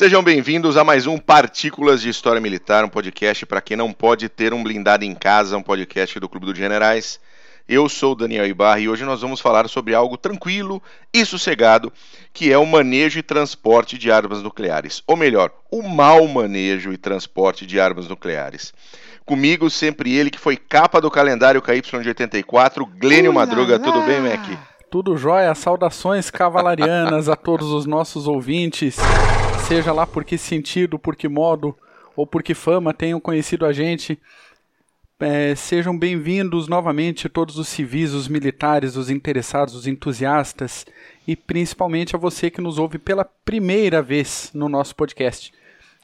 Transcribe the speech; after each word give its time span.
Sejam 0.00 0.22
bem-vindos 0.22 0.78
a 0.78 0.82
mais 0.82 1.06
um 1.06 1.18
Partículas 1.18 2.00
de 2.00 2.08
História 2.08 2.40
Militar, 2.40 2.82
um 2.86 2.88
podcast 2.88 3.44
para 3.44 3.60
quem 3.60 3.76
não 3.76 3.92
pode 3.92 4.30
ter 4.30 4.54
um 4.54 4.62
blindado 4.62 5.04
em 5.04 5.14
casa, 5.14 5.58
um 5.58 5.62
podcast 5.62 6.18
do 6.18 6.26
Clube 6.26 6.46
dos 6.46 6.56
Generais. 6.56 7.20
Eu 7.68 7.86
sou 7.86 8.14
Daniel 8.14 8.46
Ibarra 8.46 8.80
e 8.80 8.88
hoje 8.88 9.04
nós 9.04 9.20
vamos 9.20 9.42
falar 9.42 9.68
sobre 9.68 9.94
algo 9.94 10.16
tranquilo 10.16 10.82
e 11.12 11.22
sossegado, 11.26 11.92
que 12.32 12.50
é 12.50 12.56
o 12.56 12.64
manejo 12.64 13.18
e 13.18 13.22
transporte 13.22 13.98
de 13.98 14.10
armas 14.10 14.42
nucleares. 14.42 15.02
Ou 15.06 15.18
melhor, 15.18 15.52
o 15.70 15.82
mau 15.82 16.26
manejo 16.26 16.94
e 16.94 16.96
transporte 16.96 17.66
de 17.66 17.78
armas 17.78 18.08
nucleares. 18.08 18.72
Comigo, 19.26 19.68
sempre 19.68 20.16
ele 20.16 20.30
que 20.30 20.40
foi 20.40 20.56
capa 20.56 20.98
do 20.98 21.10
calendário 21.10 21.60
KY 21.60 21.82
de 22.00 22.08
84, 22.08 22.86
Glênio 22.86 23.34
Madruga. 23.34 23.78
Tudo 23.78 24.00
bem, 24.06 24.18
Mac? 24.22 24.48
Tudo 24.90 25.14
jóia, 25.18 25.54
saudações 25.54 26.30
cavalarianas 26.30 27.28
a 27.28 27.36
todos 27.36 27.70
os 27.70 27.84
nossos 27.84 28.26
ouvintes, 28.26 28.96
seja 29.70 29.92
lá 29.92 30.04
por 30.04 30.24
que 30.24 30.36
sentido, 30.36 30.98
por 30.98 31.14
que 31.14 31.28
modo 31.28 31.78
ou 32.16 32.26
por 32.26 32.42
que 32.42 32.54
fama 32.54 32.92
tenham 32.92 33.20
conhecido 33.20 33.64
a 33.64 33.72
gente. 33.72 34.20
É, 35.20 35.54
sejam 35.54 35.96
bem-vindos 35.96 36.66
novamente 36.66 37.28
todos 37.28 37.56
os 37.56 37.68
civis, 37.68 38.12
os 38.12 38.26
militares, 38.26 38.96
os 38.96 39.08
interessados, 39.08 39.76
os 39.76 39.86
entusiastas 39.86 40.84
e 41.24 41.36
principalmente 41.36 42.16
a 42.16 42.18
você 42.18 42.50
que 42.50 42.60
nos 42.60 42.80
ouve 42.80 42.98
pela 42.98 43.24
primeira 43.24 44.02
vez 44.02 44.50
no 44.52 44.68
nosso 44.68 44.96
podcast. 44.96 45.54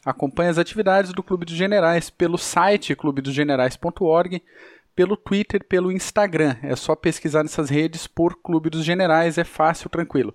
Acompanhe 0.04 0.50
as 0.50 0.58
atividades 0.58 1.12
do 1.12 1.24
Clube 1.24 1.44
dos 1.44 1.56
Generais 1.56 2.08
pelo 2.08 2.38
site 2.38 2.94
clubedosgenerais.org 2.94 4.42
pelo 4.94 5.16
Twitter, 5.16 5.64
pelo 5.64 5.90
Instagram. 5.90 6.54
É 6.62 6.76
só 6.76 6.94
pesquisar 6.94 7.42
nessas 7.42 7.68
redes 7.68 8.06
por 8.06 8.36
Clube 8.36 8.70
dos 8.70 8.84
Generais, 8.84 9.38
é 9.38 9.44
fácil, 9.44 9.90
tranquilo. 9.90 10.32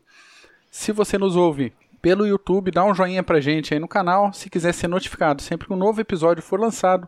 Se 0.70 0.92
você 0.92 1.18
nos 1.18 1.38
ouve 1.38 1.72
pelo 2.02 2.26
YouTube, 2.26 2.72
dá 2.72 2.84
um 2.84 2.94
joinha 2.94 3.24
pra 3.24 3.40
gente 3.40 3.74
aí 3.74 3.80
no 3.80 3.88
canal. 3.88 4.34
Se 4.34 4.50
quiser 4.50 4.74
ser 4.74 4.88
notificado 4.88 5.42
sempre 5.42 5.68
que 5.68 5.74
um 5.74 5.78
novo 5.78 6.02
episódio 6.02 6.42
for 6.42 6.60
lançado, 6.60 7.08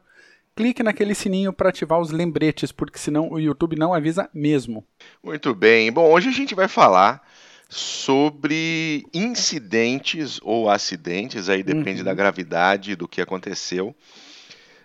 clique 0.55 0.83
naquele 0.83 1.15
sininho 1.15 1.51
para 1.51 1.69
ativar 1.69 1.99
os 1.99 2.11
lembretes, 2.11 2.71
porque 2.71 2.99
senão 2.99 3.29
o 3.31 3.39
YouTube 3.39 3.75
não 3.75 3.93
avisa 3.93 4.29
mesmo. 4.33 4.85
Muito 5.23 5.53
bem. 5.55 5.91
Bom, 5.91 6.11
hoje 6.11 6.29
a 6.29 6.33
gente 6.33 6.53
vai 6.53 6.67
falar 6.67 7.21
sobre 7.69 9.03
incidentes 9.13 10.39
ou 10.43 10.69
acidentes, 10.69 11.49
aí 11.49 11.63
depende 11.63 11.99
uhum. 11.99 12.05
da 12.05 12.13
gravidade 12.13 12.95
do 12.95 13.07
que 13.07 13.19
aconteceu 13.19 13.95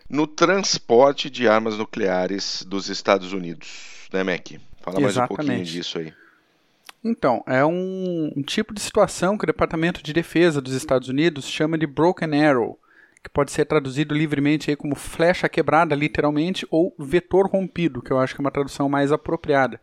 no 0.09 0.27
transporte 0.27 1.29
de 1.29 1.47
armas 1.47 1.77
nucleares 1.77 2.65
dos 2.67 2.89
Estados 2.89 3.33
Unidos, 3.35 4.09
né, 4.11 4.23
Mac? 4.23 4.53
Fala 4.81 5.01
mais 5.01 5.13
Exatamente. 5.13 5.33
um 5.33 5.37
pouquinho 5.37 5.65
disso 5.65 5.99
aí. 5.99 6.15
Então, 7.03 7.43
é 7.47 7.65
um, 7.65 8.33
um, 8.37 8.43
tipo 8.43 8.75
de 8.75 8.81
situação 8.81 9.39
que 9.39 9.45
o 9.45 9.47
Departamento 9.47 10.03
de 10.03 10.13
Defesa 10.13 10.61
dos 10.61 10.73
Estados 10.73 11.09
Unidos 11.09 11.47
chama 11.47 11.79
de 11.79 11.87
Broken 11.87 12.45
Arrow, 12.45 12.79
que 13.23 13.31
pode 13.31 13.53
ser 13.53 13.65
traduzido 13.65 14.15
livremente 14.15 14.71
aí 14.71 14.77
como 14.77 14.95
flecha 14.95 15.49
quebrada, 15.49 15.95
literalmente, 15.95 16.67
ou 16.71 16.95
vetor 16.99 17.49
rompido, 17.49 18.03
que 18.03 18.11
eu 18.11 18.19
acho 18.19 18.35
que 18.35 18.41
é 18.41 18.45
uma 18.45 18.51
tradução 18.51 18.89
mais 18.89 19.13
apropriada. 19.13 19.81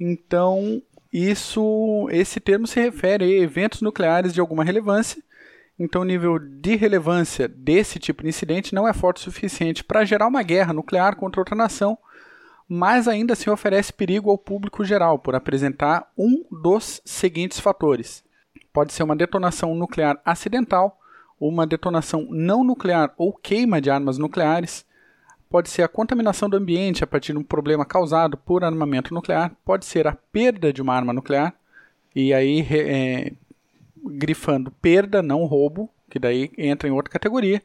Então, 0.00 0.82
isso, 1.12 2.08
esse 2.10 2.40
termo 2.40 2.66
se 2.66 2.80
refere 2.80 3.24
a 3.24 3.42
eventos 3.42 3.80
nucleares 3.80 4.34
de 4.34 4.40
alguma 4.40 4.64
relevância 4.64 5.22
então, 5.78 6.02
o 6.02 6.04
nível 6.04 6.38
de 6.38 6.76
relevância 6.76 7.48
desse 7.48 7.98
tipo 7.98 8.22
de 8.22 8.28
incidente 8.28 8.72
não 8.74 8.86
é 8.86 8.92
forte 8.92 9.16
o 9.16 9.24
suficiente 9.24 9.82
para 9.82 10.04
gerar 10.04 10.28
uma 10.28 10.42
guerra 10.42 10.72
nuclear 10.72 11.16
contra 11.16 11.40
outra 11.40 11.56
nação, 11.56 11.98
mas 12.68 13.06
ainda 13.08 13.32
assim 13.32 13.50
oferece 13.50 13.92
perigo 13.92 14.30
ao 14.30 14.38
público 14.38 14.84
geral 14.84 15.18
por 15.18 15.34
apresentar 15.34 16.10
um 16.16 16.44
dos 16.50 17.00
seguintes 17.04 17.60
fatores: 17.60 18.24
pode 18.72 18.92
ser 18.92 19.02
uma 19.02 19.16
detonação 19.16 19.74
nuclear 19.74 20.20
acidental, 20.24 20.98
uma 21.38 21.66
detonação 21.66 22.26
não 22.30 22.62
nuclear 22.62 23.12
ou 23.16 23.32
queima 23.32 23.80
de 23.80 23.90
armas 23.90 24.18
nucleares, 24.18 24.86
pode 25.50 25.68
ser 25.68 25.82
a 25.82 25.88
contaminação 25.88 26.48
do 26.48 26.56
ambiente 26.56 27.04
a 27.04 27.06
partir 27.06 27.32
de 27.32 27.38
um 27.38 27.44
problema 27.44 27.84
causado 27.84 28.38
por 28.38 28.64
armamento 28.64 29.12
nuclear, 29.12 29.54
pode 29.64 29.84
ser 29.84 30.06
a 30.06 30.16
perda 30.32 30.72
de 30.72 30.80
uma 30.80 30.94
arma 30.94 31.12
nuclear, 31.12 31.54
e 32.16 32.32
aí 32.32 32.66
é, 32.70 33.32
grifando 34.02 34.70
perda, 34.70 35.22
não 35.22 35.44
roubo, 35.44 35.90
que 36.08 36.18
daí 36.18 36.50
entra 36.56 36.88
em 36.88 36.92
outra 36.92 37.12
categoria, 37.12 37.62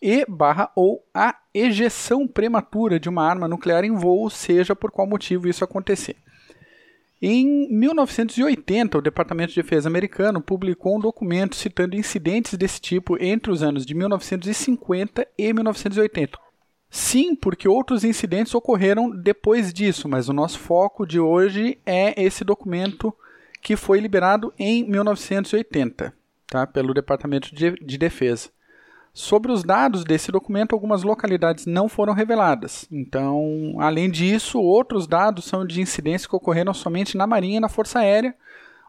e 0.00 0.24
barra 0.28 0.70
ou 0.76 1.04
a 1.12 1.36
ejeção 1.52 2.26
prematura 2.26 2.98
de 2.98 3.08
uma 3.08 3.24
arma 3.24 3.48
nuclear 3.48 3.84
em 3.84 3.94
voo, 3.94 4.30
seja 4.30 4.74
por 4.76 4.90
qual 4.90 5.06
motivo 5.06 5.48
isso 5.48 5.64
acontecer. 5.64 6.16
Em 7.22 7.68
1980, 7.70 8.96
o 8.96 9.02
Departamento 9.02 9.52
de 9.52 9.62
Defesa 9.62 9.88
americano 9.88 10.40
publicou 10.40 10.96
um 10.96 11.00
documento 11.00 11.54
citando 11.54 11.94
incidentes 11.94 12.54
desse 12.54 12.80
tipo 12.80 13.22
entre 13.22 13.52
os 13.52 13.62
anos 13.62 13.84
de 13.84 13.94
1950 13.94 15.28
e 15.36 15.52
1980. 15.52 16.38
Sim, 16.88 17.36
porque 17.36 17.68
outros 17.68 18.04
incidentes 18.04 18.54
ocorreram 18.54 19.10
depois 19.10 19.72
disso, 19.72 20.08
mas 20.08 20.28
o 20.28 20.32
nosso 20.32 20.58
foco 20.58 21.06
de 21.06 21.20
hoje 21.20 21.78
é 21.84 22.20
esse 22.20 22.42
documento 22.42 23.14
que 23.60 23.76
foi 23.76 24.00
liberado 24.00 24.52
em 24.58 24.82
1980 24.88 26.20
tá, 26.50 26.66
pelo 26.66 26.92
Departamento 26.92 27.54
de, 27.54 27.70
de 27.76 27.96
Defesa. 27.96 28.50
Sobre 29.20 29.52
os 29.52 29.62
dados 29.62 30.02
desse 30.02 30.32
documento, 30.32 30.72
algumas 30.72 31.02
localidades 31.02 31.66
não 31.66 31.90
foram 31.90 32.14
reveladas. 32.14 32.86
Então, 32.90 33.76
além 33.78 34.10
disso, 34.10 34.58
outros 34.58 35.06
dados 35.06 35.44
são 35.44 35.66
de 35.66 35.78
incidentes 35.78 36.26
que 36.26 36.34
ocorreram 36.34 36.72
somente 36.72 37.18
na 37.18 37.26
Marinha 37.26 37.58
e 37.58 37.60
na 37.60 37.68
Força 37.68 37.98
Aérea, 37.98 38.34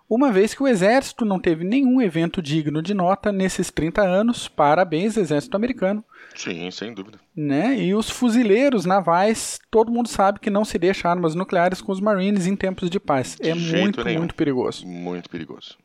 uma 0.10 0.32
vez 0.32 0.54
que 0.54 0.64
o 0.64 0.68
Exército 0.70 1.26
não 1.26 1.38
teve 1.38 1.66
nenhum 1.66 2.02
evento 2.02 2.42
digno 2.42 2.82
de 2.82 2.94
nota 2.94 3.30
nesses 3.30 3.70
30 3.70 4.02
anos. 4.02 4.48
Parabéns, 4.48 5.18
Exército 5.18 5.58
Americano. 5.58 6.04
Sim, 6.34 6.72
sem 6.72 6.94
dúvida. 6.94 7.20
Né? 7.36 7.78
E 7.80 7.94
os 7.94 8.10
fuzileiros 8.10 8.86
navais, 8.86 9.60
todo 9.70 9.92
mundo 9.92 10.08
sabe 10.08 10.40
que 10.40 10.50
não 10.50 10.64
se 10.64 10.80
deixa 10.80 11.10
armas 11.10 11.36
nucleares 11.36 11.82
com 11.82 11.92
os 11.92 12.00
Marines 12.00 12.48
em 12.48 12.56
tempos 12.56 12.90
de 12.90 13.02
paz. 13.02 13.38
De 13.40 13.50
é 13.50 13.54
muito, 13.54 14.02
nenhum. 14.02 14.20
muito 14.20 14.36
perigoso. 14.36 14.88
Muito 14.88 15.30
perigoso. 15.30 15.78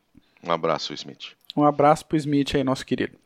Um 0.42 0.52
abraço, 0.52 0.94
Smith. 0.94 1.32
Um 1.56 1.64
abraço 1.64 2.06
pro 2.06 2.16
Smith 2.16 2.54
aí, 2.54 2.62
nosso 2.62 2.86
querido. 2.86 3.25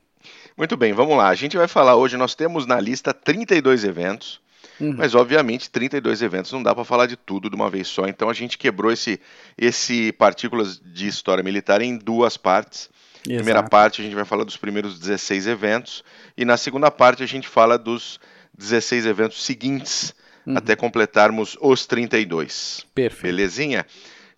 Muito 0.60 0.76
bem, 0.76 0.92
vamos 0.92 1.16
lá. 1.16 1.28
A 1.28 1.34
gente 1.34 1.56
vai 1.56 1.66
falar 1.66 1.96
hoje, 1.96 2.18
nós 2.18 2.34
temos 2.34 2.66
na 2.66 2.78
lista 2.78 3.14
32 3.14 3.82
eventos. 3.82 4.42
Uhum. 4.78 4.94
Mas, 4.94 5.14
obviamente, 5.14 5.70
32 5.70 6.20
eventos 6.20 6.52
não 6.52 6.62
dá 6.62 6.74
para 6.74 6.84
falar 6.84 7.06
de 7.06 7.16
tudo 7.16 7.48
de 7.48 7.56
uma 7.56 7.70
vez 7.70 7.88
só. 7.88 8.06
Então, 8.06 8.28
a 8.28 8.34
gente 8.34 8.58
quebrou 8.58 8.92
esse, 8.92 9.18
esse 9.56 10.12
Partículas 10.12 10.78
de 10.78 11.08
História 11.08 11.42
Militar 11.42 11.80
em 11.80 11.96
duas 11.96 12.36
partes. 12.36 12.90
Na 13.26 13.36
primeira 13.36 13.62
parte, 13.62 14.02
a 14.02 14.04
gente 14.04 14.14
vai 14.14 14.26
falar 14.26 14.44
dos 14.44 14.58
primeiros 14.58 14.98
16 14.98 15.46
eventos. 15.46 16.04
E 16.36 16.44
na 16.44 16.58
segunda 16.58 16.90
parte, 16.90 17.22
a 17.22 17.26
gente 17.26 17.48
fala 17.48 17.78
dos 17.78 18.20
16 18.58 19.06
eventos 19.06 19.42
seguintes, 19.42 20.14
uhum. 20.46 20.58
até 20.58 20.76
completarmos 20.76 21.56
os 21.58 21.86
32. 21.86 22.84
Perfeito. 22.94 23.22
Belezinha? 23.22 23.86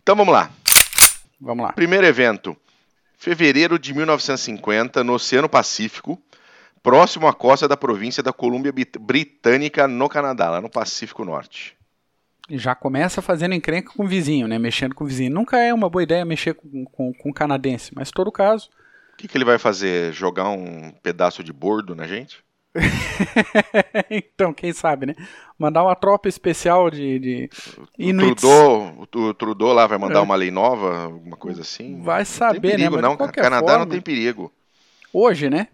Então, 0.01 0.15
vamos 0.15 0.33
lá. 0.33 0.53
Vamos 1.41 1.67
lá. 1.67 1.73
Primeiro 1.73 2.07
evento. 2.07 2.57
Fevereiro 3.23 3.79
de 3.79 3.95
1950, 3.95 5.05
no 5.05 5.13
Oceano 5.13 5.49
Pacífico 5.49 6.21
próximo 6.83 7.29
à 7.29 7.33
costa 7.33 7.69
da 7.69 7.77
província 7.77 8.21
da 8.21 8.33
Colômbia 8.33 8.75
Britânica, 8.99 9.87
no 9.87 10.09
Canadá, 10.09 10.51
lá 10.51 10.61
no 10.61 10.69
Pacífico 10.69 11.25
Norte. 11.25 11.77
Já 12.51 12.75
começa 12.75 13.23
fazendo 13.23 13.55
encrenca 13.55 13.93
com 13.97 14.03
o 14.05 14.09
vizinho, 14.09 14.49
né? 14.49 14.59
Mexendo 14.59 14.93
com 14.93 15.05
o 15.05 15.07
vizinho. 15.07 15.33
Nunca 15.33 15.57
é 15.57 15.73
uma 15.73 15.89
boa 15.89 16.03
ideia 16.03 16.25
mexer 16.25 16.55
com, 16.55 16.85
com, 16.85 17.15
com 17.15 17.33
canadense, 17.33 17.93
mas 17.95 18.11
todo 18.11 18.33
caso. 18.33 18.69
O 19.15 19.17
que, 19.19 19.29
que 19.29 19.39
ele 19.39 19.45
vai 19.45 19.57
fazer? 19.57 20.13
Jogar 20.13 20.49
um 20.49 20.91
pedaço 20.91 21.45
de 21.45 21.53
bordo 21.53 21.95
na 21.95 22.09
gente? 22.09 22.45
então, 24.11 24.53
quem 24.53 24.73
sabe, 24.73 25.07
né? 25.07 25.15
Mandar 25.59 25.83
uma 25.83 25.95
tropa 25.95 26.29
especial 26.29 26.91
de, 26.91 27.19
de 27.19 27.51
O 27.99 28.17
Trudeau, 28.17 29.09
o 29.15 29.35
Trudeau 29.35 29.73
lá 29.73 29.87
vai 29.87 29.99
mandar 29.99 30.21
é. 30.21 30.23
uma 30.23 30.35
lei 30.35 30.51
nova, 30.51 31.05
alguma 31.05 31.37
coisa 31.37 31.61
assim. 31.63 32.01
Vai 32.03 32.25
saber, 32.25 32.55
não 32.55 32.61
perigo, 32.61 32.97
né? 32.97 33.03
Mas 33.03 33.19
não, 33.19 33.29
Canadá 33.29 33.67
forma, 33.67 33.85
não 33.85 33.87
tem 33.87 34.01
perigo. 34.01 34.53
Hoje, 35.13 35.51
né? 35.51 35.69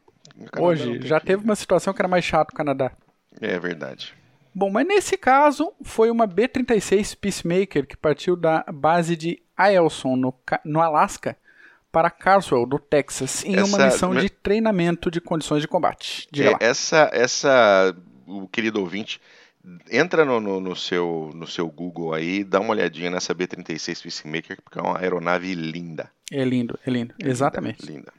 Hoje, 0.58 1.00
já 1.02 1.20
teve 1.20 1.44
uma 1.44 1.56
situação 1.56 1.93
que 1.93 2.00
era 2.00 2.08
mais 2.08 2.25
chato 2.25 2.50
o 2.50 2.55
Canadá. 2.55 2.93
É 3.40 3.58
verdade. 3.58 4.14
Bom, 4.55 4.70
mas 4.70 4.87
nesse 4.87 5.17
caso 5.17 5.73
foi 5.82 6.11
uma 6.11 6.26
B-36 6.26 7.17
Peacemaker 7.17 7.87
que 7.87 7.96
partiu 7.96 8.34
da 8.34 8.64
base 8.73 9.17
de 9.17 9.40
Eielson, 9.58 10.17
no, 10.17 10.34
no 10.64 10.81
Alasca, 10.81 11.37
para 11.99 12.11
Carswell, 12.11 12.65
do 12.65 12.79
Texas, 12.79 13.45
em 13.45 13.56
essa, 13.56 13.77
uma 13.77 13.87
missão 13.87 14.15
de 14.15 14.31
treinamento 14.31 15.11
de 15.11 15.21
condições 15.21 15.61
de 15.61 15.67
combate. 15.67 16.29
É, 16.33 16.65
essa, 16.65 17.11
essa, 17.12 17.93
o 18.25 18.47
querido 18.47 18.79
ouvinte, 18.79 19.21
entra 19.91 20.25
no, 20.25 20.39
no, 20.39 20.61
no, 20.61 20.77
seu, 20.77 21.33
no 21.35 21.45
seu 21.45 21.67
Google 21.67 22.15
aí, 22.15 22.45
dá 22.45 22.61
uma 22.61 22.71
olhadinha 22.71 23.11
nessa 23.11 23.35
B-36 23.35 24.00
Peacemaker, 24.00 24.62
porque 24.62 24.79
é 24.79 24.83
uma 24.83 24.97
aeronave 24.97 25.53
linda. 25.56 26.09
É 26.31 26.45
lindo, 26.45 26.79
é 26.87 26.89
lindo, 26.89 27.17
exatamente. 27.19 27.85
Linda. 27.85 27.93
linda. 27.99 28.12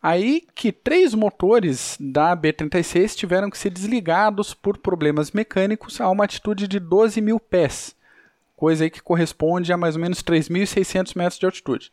Aí 0.00 0.44
que 0.54 0.70
três 0.70 1.12
motores 1.12 1.96
da 1.98 2.36
B-36 2.36 3.16
tiveram 3.16 3.50
que 3.50 3.58
ser 3.58 3.70
desligados 3.70 4.54
por 4.54 4.78
problemas 4.78 5.32
mecânicos 5.32 6.00
a 6.00 6.08
uma 6.08 6.22
altitude 6.22 6.68
de 6.68 6.78
12 6.78 7.20
mil 7.20 7.40
pés, 7.40 7.96
coisa 8.54 8.84
aí 8.84 8.90
que 8.90 9.02
corresponde 9.02 9.72
a 9.72 9.76
mais 9.76 9.96
ou 9.96 10.00
menos 10.00 10.22
3.600 10.22 11.16
metros 11.16 11.40
de 11.40 11.46
altitude. 11.46 11.92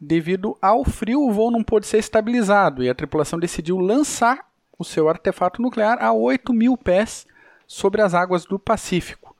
Devido 0.00 0.56
ao 0.60 0.84
frio, 0.84 1.20
o 1.22 1.32
voo 1.32 1.50
não 1.50 1.62
pôde 1.62 1.86
ser 1.86 1.98
estabilizado 1.98 2.82
e 2.82 2.90
a 2.90 2.94
tripulação 2.94 3.38
decidiu 3.38 3.78
lançar 3.78 4.46
o 4.78 4.84
seu 4.84 5.08
artefato 5.08 5.62
nuclear 5.62 6.02
a 6.02 6.12
8 6.12 6.52
mil 6.52 6.76
pés 6.76 7.26
sobre 7.66 8.02
as 8.02 8.12
águas 8.12 8.44
do 8.44 8.58
Pacífico. 8.58 9.34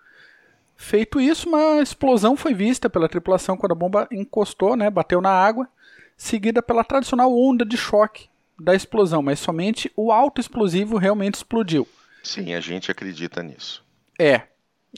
Feito 0.77 1.21
isso, 1.21 1.49
uma 1.49 1.81
explosão 1.81 2.37
foi 2.37 2.55
vista 2.55 2.91
pela 2.91 3.09
tripulação 3.09 3.57
quando 3.57 3.73
a 3.73 3.77
bomba 3.77 4.09
encostou, 4.11 4.77
né, 4.77 4.91
bateu 4.91 5.21
na 5.21 5.31
água, 5.31 5.69
seguida 6.17 6.63
pela 6.63 6.85
tradicional 6.85 7.37
onda 7.37 7.65
de 7.65 7.77
choque 7.77 8.29
da 8.59 8.75
explosão, 8.75 9.23
mas 9.23 9.39
somente 9.39 9.91
o 9.97 10.13
alto 10.13 10.41
explosivo 10.41 10.97
realmente 10.97 11.35
explodiu. 11.35 11.87
Sim, 12.23 12.55
a 12.55 12.61
gente 12.61 12.91
acredita 12.91 13.43
nisso. 13.43 13.85
É, 14.19 14.43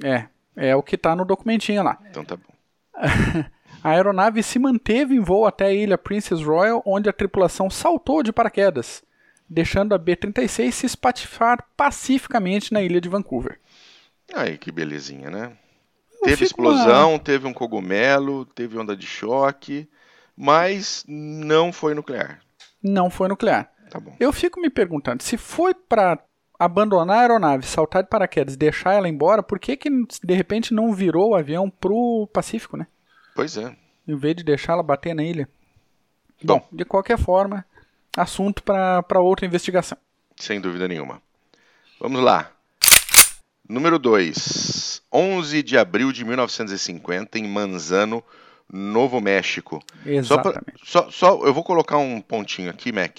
é, 0.03 0.27
é 0.55 0.77
o 0.77 0.83
que 0.83 0.95
está 0.95 1.17
no 1.17 1.25
documentinho 1.25 1.83
lá. 1.83 1.99
Então 2.11 2.25
tá 2.25 2.37
bom. 2.37 2.55
a 3.87 3.91
aeronave 3.91 4.43
se 4.43 4.59
manteve 4.59 5.15
em 5.15 5.21
voo 5.21 5.47
até 5.47 5.67
a 5.67 5.73
ilha 5.73 5.97
Princess 5.97 6.43
Royal, 6.43 6.83
onde 6.85 7.09
a 7.09 7.13
tripulação 7.13 7.71
saltou 7.71 8.21
de 8.21 8.33
paraquedas, 8.33 9.01
deixando 9.49 9.95
a 9.95 9.99
B-36 9.99 10.73
se 10.73 10.87
espatifar 10.87 11.65
pacificamente 11.77 12.73
na 12.73 12.83
ilha 12.83 13.01
de 13.01 13.09
Vancouver. 13.09 13.61
Aí, 14.35 14.59
que 14.59 14.73
belezinha, 14.73 15.31
né? 15.31 15.53
Eu 16.21 16.31
teve 16.31 16.45
explosão, 16.45 17.13
uma... 17.13 17.19
teve 17.21 17.47
um 17.47 17.53
cogumelo, 17.53 18.45
teve 18.45 18.77
onda 18.77 18.97
de 18.97 19.07
choque, 19.07 19.89
mas 20.37 21.05
não 21.07 21.73
foi 21.73 21.95
nuclear. 21.95 22.41
Não 22.83 23.09
foi 23.09 23.29
nuclear. 23.29 23.71
Tá 23.89 24.01
bom. 24.01 24.17
Eu 24.19 24.33
fico 24.33 24.61
me 24.61 24.69
perguntando, 24.69 25.23
se 25.23 25.37
foi 25.37 25.73
para 25.73 26.19
abandonar 26.59 27.19
a 27.19 27.21
aeronave, 27.21 27.65
saltar 27.65 28.03
de 28.03 28.09
paraquedas, 28.09 28.57
deixar 28.57 28.95
ela 28.95 29.09
embora, 29.09 29.45
por 29.45 29.61
que 29.61 29.77
que 29.77 29.89
de 29.89 30.35
repente 30.35 30.75
não 30.75 30.93
virou 30.93 31.31
o 31.31 31.35
avião 31.37 31.71
pro 31.71 32.29
Pacífico, 32.33 32.77
né? 32.77 32.89
Pois 33.37 33.59
é. 33.59 33.77
Em 34.09 34.17
vez 34.17 34.35
de 34.35 34.43
deixá-la 34.43 34.83
bater 34.83 35.15
na 35.15 35.23
ilha. 35.23 35.47
Bom, 36.43 36.59
Bom 36.59 36.69
de 36.73 36.87
qualquer 36.87 37.19
forma, 37.19 37.67
assunto 38.17 38.63
para 38.63 39.21
outra 39.21 39.45
investigação. 39.45 39.99
Sem 40.37 40.59
dúvida 40.59 40.89
nenhuma. 40.89 41.21
Vamos 42.01 42.23
lá. 42.23 42.51
Número 43.69 43.99
2. 43.99 45.03
11 45.13 45.63
de 45.63 45.77
abril 45.77 46.13
de 46.13 46.25
1950, 46.25 47.39
em 47.39 47.47
Manzano, 47.47 48.25
Novo 48.73 49.21
México. 49.21 49.83
Exatamente. 50.05 50.79
Só, 50.83 51.03
pra, 51.03 51.11
só, 51.11 51.37
só, 51.37 51.47
eu 51.47 51.53
vou 51.53 51.63
colocar 51.63 51.99
um 51.99 52.23
pontinho 52.23 52.71
aqui, 52.71 52.91
Mac. 52.91 53.19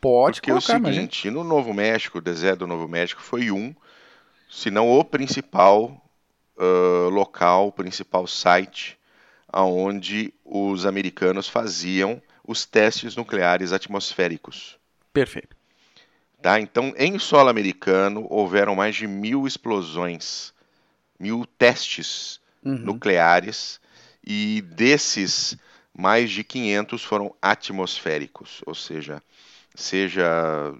Pode 0.00 0.40
Porque 0.40 0.50
colocar, 0.50 0.74
é 0.74 0.80
o 0.80 0.84
seguinte, 0.84 1.30
no 1.30 1.44
Novo 1.44 1.74
México, 1.74 2.18
o 2.18 2.22
deserto 2.22 2.60
do 2.60 2.66
Novo 2.66 2.88
México 2.88 3.20
foi 3.20 3.50
um, 3.50 3.74
se 4.50 4.70
não 4.70 4.90
o 4.90 5.04
principal 5.04 6.02
uh, 6.56 7.10
local, 7.10 7.70
principal 7.72 8.26
site 8.26 8.95
aonde 9.56 10.34
os 10.44 10.84
americanos 10.84 11.48
faziam 11.48 12.20
os 12.46 12.66
testes 12.66 13.16
nucleares 13.16 13.72
atmosféricos. 13.72 14.78
Perfeito. 15.14 15.56
Tá? 16.42 16.60
Então, 16.60 16.92
em 16.98 17.18
solo 17.18 17.48
americano, 17.48 18.26
houveram 18.28 18.74
mais 18.74 18.94
de 18.94 19.06
mil 19.06 19.46
explosões, 19.46 20.52
mil 21.18 21.46
testes 21.58 22.38
uhum. 22.62 22.76
nucleares, 22.76 23.80
e 24.22 24.60
desses, 24.60 25.56
mais 25.96 26.30
de 26.30 26.44
500 26.44 27.02
foram 27.02 27.34
atmosféricos, 27.40 28.60
ou 28.66 28.74
seja, 28.74 29.22
seja 29.74 30.74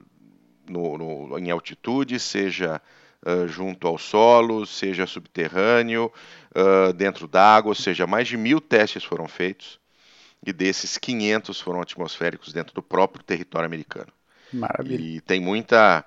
no, 0.69 0.99
no, 0.99 1.38
em 1.38 1.50
altitude, 1.50 2.20
seja 2.20 2.82
uh, 3.26 3.49
junto 3.49 3.88
ao 3.88 3.99
solo, 3.99 4.64
seja 4.64 5.06
subterrâneo, 5.06 6.12
uh, 6.55 6.93
dentro 6.93 7.26
d'água, 7.26 7.70
ou 7.70 7.75
seja, 7.75 8.06
mais 8.06 8.28
de 8.28 8.37
mil 8.37 8.61
testes 8.61 9.02
foram 9.02 9.26
feitos 9.26 9.81
e 10.46 10.52
desses 10.52 10.96
500 10.96 11.61
foram 11.61 11.81
atmosféricos 11.81 12.52
dentro 12.52 12.75
do 12.75 12.82
próprio 12.82 13.25
território 13.25 13.67
americano. 13.67 14.12
Maravilha. 14.52 15.00
E 15.00 15.20
tem 15.20 15.40
muita. 15.40 16.05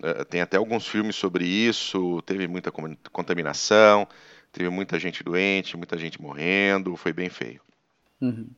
Uh, 0.00 0.24
tem 0.24 0.40
até 0.40 0.56
alguns 0.56 0.86
filmes 0.86 1.16
sobre 1.16 1.46
isso, 1.46 2.20
teve 2.22 2.46
muita 2.46 2.70
contaminação, 3.12 4.06
teve 4.52 4.68
muita 4.68 4.98
gente 4.98 5.22
doente, 5.22 5.76
muita 5.76 5.96
gente 5.96 6.20
morrendo, 6.20 6.96
foi 6.96 7.12
bem 7.12 7.30
feio. 7.30 7.60
Uhum. 8.20 8.50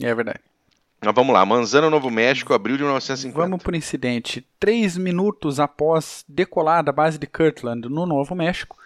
É 0.00 0.14
verdade. 0.14 0.40
Mas 1.04 1.14
vamos 1.16 1.34
lá, 1.34 1.44
Manzano, 1.44 1.90
Novo 1.90 2.08
México, 2.10 2.54
abril 2.54 2.76
de 2.76 2.84
1950. 2.84 3.36
Vamos 3.36 3.60
para 3.60 3.72
o 3.72 3.76
incidente. 3.76 4.46
Três 4.60 4.96
minutos 4.96 5.58
após 5.58 6.24
decolar 6.28 6.84
da 6.84 6.92
base 6.92 7.18
de 7.18 7.26
Kirtland, 7.26 7.88
no 7.88 8.06
Novo 8.06 8.36
México, 8.36 8.76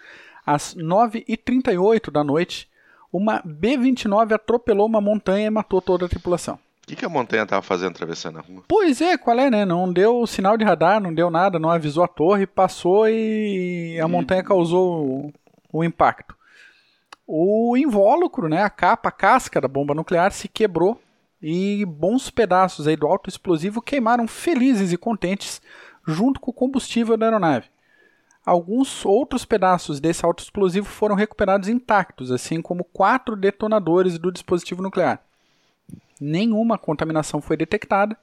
às 0.43 0.73
9h38 0.73 2.09
da 2.09 2.23
noite, 2.23 2.67
uma 3.13 3.39
B-29 3.45 4.33
atropelou 4.33 4.87
uma 4.87 4.99
montanha 4.99 5.45
e 5.45 5.49
matou 5.51 5.79
toda 5.79 6.07
a 6.07 6.09
tripulação. 6.09 6.55
O 6.55 6.87
que, 6.87 6.95
que 6.95 7.05
a 7.05 7.09
montanha 7.09 7.43
estava 7.43 7.61
fazendo 7.61 7.91
atravessando 7.91 8.39
a 8.39 8.41
rua? 8.41 8.63
Pois 8.67 8.99
é, 8.99 9.15
qual 9.15 9.37
é, 9.37 9.51
né? 9.51 9.63
Não 9.63 9.91
deu 9.93 10.25
sinal 10.25 10.57
de 10.57 10.65
radar, 10.65 10.99
não 10.99 11.13
deu 11.13 11.29
nada, 11.29 11.59
não 11.59 11.69
avisou 11.69 12.03
a 12.03 12.07
torre, 12.07 12.47
passou 12.47 13.07
e 13.07 13.99
a 14.01 14.05
e... 14.05 14.09
montanha 14.09 14.41
causou 14.41 15.05
o, 15.05 15.33
o 15.71 15.83
impacto. 15.83 16.35
O 17.27 17.77
invólucro, 17.77 18.49
né, 18.49 18.63
a 18.63 18.69
capa, 18.71 19.09
a 19.09 19.11
casca 19.11 19.61
da 19.61 19.67
bomba 19.67 19.93
nuclear 19.93 20.31
se 20.31 20.47
quebrou 20.47 20.99
e 21.41 21.85
bons 21.85 22.29
pedaços 22.29 22.87
aí 22.87 22.95
do 22.95 23.07
alto 23.07 23.29
explosivo 23.29 23.81
queimaram 23.81 24.27
felizes 24.27 24.91
e 24.91 24.97
contentes 24.97 25.61
junto 26.05 26.39
com 26.39 26.51
o 26.51 26.53
combustível 26.53 27.17
da 27.17 27.27
aeronave. 27.27 27.67
Alguns 28.45 29.05
outros 29.05 29.43
pedaços 29.43 29.99
desse 29.99 30.25
alto 30.25 30.41
explosivo 30.41 30.87
foram 30.87 31.15
recuperados 31.15 31.67
intactos, 31.67 32.31
assim 32.31 32.61
como 32.61 32.85
quatro 32.85 33.35
detonadores 33.35 34.17
do 34.17 34.31
dispositivo 34.31 34.81
nuclear. 34.81 35.21
Nenhuma 36.19 36.77
contaminação 36.77 37.41
foi 37.41 37.57
detectada, 37.57 38.17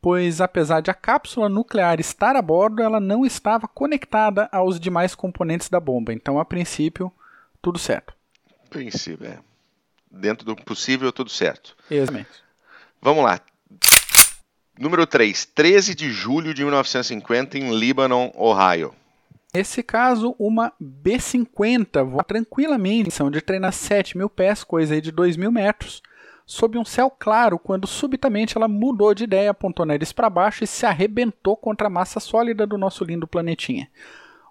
pois 0.00 0.40
apesar 0.40 0.80
de 0.80 0.92
a 0.92 0.94
cápsula 0.94 1.48
nuclear 1.48 1.98
estar 1.98 2.36
a 2.36 2.40
bordo, 2.40 2.80
ela 2.82 3.00
não 3.00 3.26
estava 3.26 3.66
conectada 3.66 4.48
aos 4.52 4.78
demais 4.78 5.14
componentes 5.14 5.68
da 5.68 5.80
bomba. 5.80 6.12
Então, 6.12 6.38
a 6.38 6.44
princípio, 6.44 7.12
tudo 7.60 7.80
certo. 7.80 8.14
Princípio, 8.70 9.26
é 9.26 9.38
dentro 10.10 10.44
do 10.44 10.56
possível, 10.56 11.12
tudo 11.12 11.30
certo. 11.30 11.76
Exatamente. 11.90 12.28
Vamos 13.00 13.24
lá. 13.24 13.40
Número 14.78 15.06
3, 15.06 15.44
13 15.46 15.94
de 15.94 16.10
julho 16.10 16.54
de 16.54 16.62
1950, 16.62 17.58
em 17.58 17.70
Lebanon, 17.70 18.30
Ohio. 18.34 18.94
Nesse 19.52 19.82
caso, 19.82 20.36
uma 20.38 20.72
B-50 20.78 22.04
voa 22.04 22.22
tranquilamente, 22.22 23.10
são 23.10 23.30
de 23.30 23.40
treinar 23.40 23.72
7 23.72 24.16
mil 24.16 24.28
pés, 24.28 24.62
coisa 24.62 24.94
aí 24.94 25.00
de 25.00 25.10
2 25.10 25.36
mil 25.36 25.50
metros, 25.50 26.02
sob 26.46 26.78
um 26.78 26.84
céu 26.84 27.10
claro, 27.10 27.58
quando 27.58 27.86
subitamente 27.86 28.56
ela 28.56 28.68
mudou 28.68 29.14
de 29.14 29.24
ideia, 29.24 29.50
apontou 29.50 29.84
nariz 29.84 30.12
para 30.12 30.30
baixo 30.30 30.64
e 30.64 30.66
se 30.66 30.86
arrebentou 30.86 31.56
contra 31.56 31.88
a 31.88 31.90
massa 31.90 32.20
sólida 32.20 32.66
do 32.66 32.78
nosso 32.78 33.04
lindo 33.04 33.26
planetinha. 33.26 33.88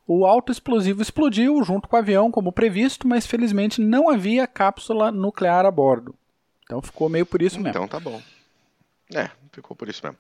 O 0.08 0.26
alto 0.26 0.54
explosivo 0.54 1.02
explodiu 1.02 1.62
junto 1.64 1.88
com 1.88 1.96
o 1.98 2.00
avião, 2.00 2.32
como 2.32 2.54
previsto, 2.54 3.06
mas 3.06 3.28
felizmente 3.28 3.82
não 3.82 4.10
havia 4.10 4.48
cápsula 4.48 5.12
nuclear 5.12 5.66
a 5.66 5.72
bordo. 5.72 6.16
Então 6.64 6.82
ficou 6.82 7.10
meio 7.10 7.26
por 7.26 7.42
isso 7.42 7.60
mesmo. 7.60 7.70
Então 7.70 7.88
tá 7.88 8.00
bom. 8.00 8.22
É, 9.14 9.30
ficou 9.52 9.76
por 9.76 9.90
isso 9.90 10.02
mesmo. 10.04 10.18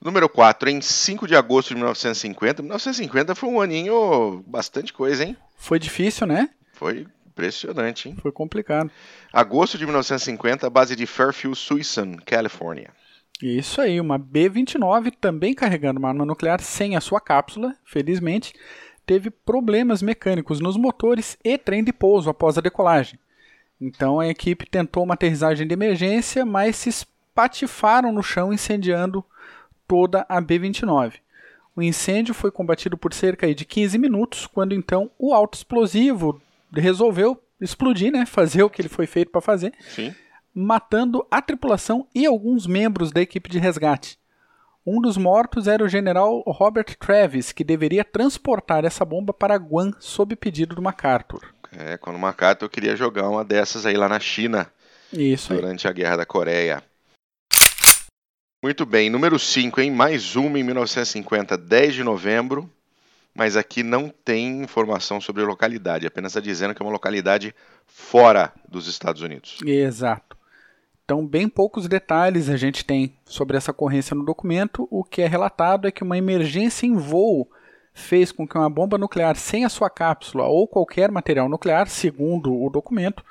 Número 0.00 0.28
4, 0.28 0.68
em 0.70 0.80
5 0.80 1.26
de 1.26 1.34
agosto 1.34 1.68
de 1.68 1.76
1950. 1.76 2.62
1950 2.62 3.34
foi 3.34 3.48
um 3.48 3.60
aninho 3.60 4.44
bastante 4.46 4.92
coisa, 4.92 5.24
hein? 5.24 5.36
Foi 5.56 5.78
difícil, 5.78 6.26
né? 6.26 6.50
Foi 6.74 7.06
impressionante, 7.26 8.08
hein? 8.08 8.16
Foi 8.20 8.30
complicado. 8.30 8.90
Agosto 9.32 9.76
de 9.76 9.84
1950, 9.84 10.70
base 10.70 10.94
de 10.94 11.06
Fairfield, 11.06 11.58
Suisun, 11.58 12.16
Califórnia. 12.24 12.90
Isso 13.42 13.80
aí, 13.80 14.00
uma 14.00 14.16
B-29 14.16 15.12
também 15.20 15.54
carregando 15.54 15.98
uma 15.98 16.08
arma 16.08 16.24
nuclear 16.24 16.60
sem 16.60 16.96
a 16.96 17.00
sua 17.00 17.20
cápsula, 17.20 17.74
felizmente, 17.84 18.54
teve 19.04 19.28
problemas 19.28 20.02
mecânicos 20.02 20.60
nos 20.60 20.76
motores 20.76 21.36
e 21.44 21.58
trem 21.58 21.82
de 21.82 21.92
pouso 21.92 22.30
após 22.30 22.56
a 22.56 22.60
decolagem. 22.60 23.18
Então 23.80 24.20
a 24.20 24.28
equipe 24.28 24.66
tentou 24.66 25.02
uma 25.02 25.14
aterrissagem 25.14 25.66
de 25.66 25.74
emergência, 25.74 26.46
mas 26.46 26.76
se 26.76 26.88
espatifaram 26.88 28.12
no 28.12 28.22
chão 28.22 28.52
incendiando 28.52 29.24
toda 29.86 30.24
a 30.28 30.40
B-29. 30.40 31.14
O 31.76 31.82
incêndio 31.82 32.32
foi 32.32 32.52
combatido 32.52 32.96
por 32.96 33.12
cerca 33.12 33.52
de 33.52 33.64
15 33.64 33.98
minutos, 33.98 34.46
quando 34.46 34.74
então 34.74 35.10
o 35.18 35.34
alto 35.34 35.54
explosivo 35.54 36.40
resolveu 36.72 37.42
explodir, 37.60 38.12
né, 38.12 38.24
fazer 38.26 38.62
o 38.62 38.70
que 38.70 38.80
ele 38.80 38.88
foi 38.88 39.06
feito 39.06 39.32
para 39.32 39.40
fazer. 39.40 39.72
Sim 39.80 40.14
matando 40.54 41.26
a 41.30 41.42
tripulação 41.42 42.06
e 42.14 42.24
alguns 42.24 42.66
membros 42.66 43.10
da 43.10 43.20
equipe 43.20 43.50
de 43.50 43.58
resgate. 43.58 44.18
Um 44.86 45.00
dos 45.00 45.16
mortos 45.16 45.66
era 45.66 45.82
o 45.82 45.88
general 45.88 46.42
Robert 46.46 46.96
Travis, 46.98 47.52
que 47.52 47.64
deveria 47.64 48.04
transportar 48.04 48.84
essa 48.84 49.04
bomba 49.04 49.32
para 49.32 49.56
Guam 49.56 49.92
sob 49.98 50.36
pedido 50.36 50.74
do 50.74 50.82
MacArthur. 50.82 51.54
É, 51.72 51.96
quando 51.96 52.16
o 52.16 52.18
MacArthur 52.18 52.68
queria 52.68 52.94
jogar 52.94 53.28
uma 53.28 53.44
dessas 53.44 53.86
aí 53.86 53.96
lá 53.96 54.08
na 54.08 54.20
China. 54.20 54.70
Isso 55.12 55.54
durante 55.54 55.86
aí. 55.86 55.90
a 55.90 55.94
Guerra 55.94 56.16
da 56.18 56.26
Coreia. 56.26 56.82
Muito 58.62 58.86
bem, 58.86 59.10
número 59.10 59.38
5, 59.38 59.80
hein? 59.80 59.90
Mais 59.90 60.36
uma 60.36 60.58
em 60.58 60.62
1950, 60.62 61.56
10 61.56 61.94
de 61.94 62.04
novembro. 62.04 62.70
Mas 63.34 63.56
aqui 63.56 63.82
não 63.82 64.08
tem 64.08 64.62
informação 64.62 65.20
sobre 65.20 65.42
a 65.42 65.46
localidade, 65.46 66.06
apenas 66.06 66.30
está 66.30 66.40
dizendo 66.40 66.72
que 66.72 66.80
é 66.80 66.86
uma 66.86 66.92
localidade 66.92 67.52
fora 67.84 68.52
dos 68.68 68.86
Estados 68.86 69.22
Unidos. 69.22 69.58
Exato. 69.64 70.36
Então, 71.04 71.26
bem 71.26 71.50
poucos 71.50 71.86
detalhes 71.86 72.48
a 72.48 72.56
gente 72.56 72.82
tem 72.82 73.14
sobre 73.26 73.58
essa 73.58 73.72
ocorrência 73.72 74.14
no 74.14 74.24
documento. 74.24 74.88
O 74.90 75.04
que 75.04 75.20
é 75.20 75.26
relatado 75.26 75.86
é 75.86 75.90
que 75.90 76.02
uma 76.02 76.16
emergência 76.16 76.86
em 76.86 76.96
voo 76.96 77.46
fez 77.92 78.32
com 78.32 78.48
que 78.48 78.56
uma 78.56 78.70
bomba 78.70 78.96
nuclear 78.96 79.36
sem 79.36 79.66
a 79.66 79.68
sua 79.68 79.90
cápsula 79.90 80.44
ou 80.44 80.66
qualquer 80.66 81.10
material 81.10 81.46
nuclear, 81.46 81.88
segundo 81.88 82.58
o 82.58 82.70
documento, 82.70 83.22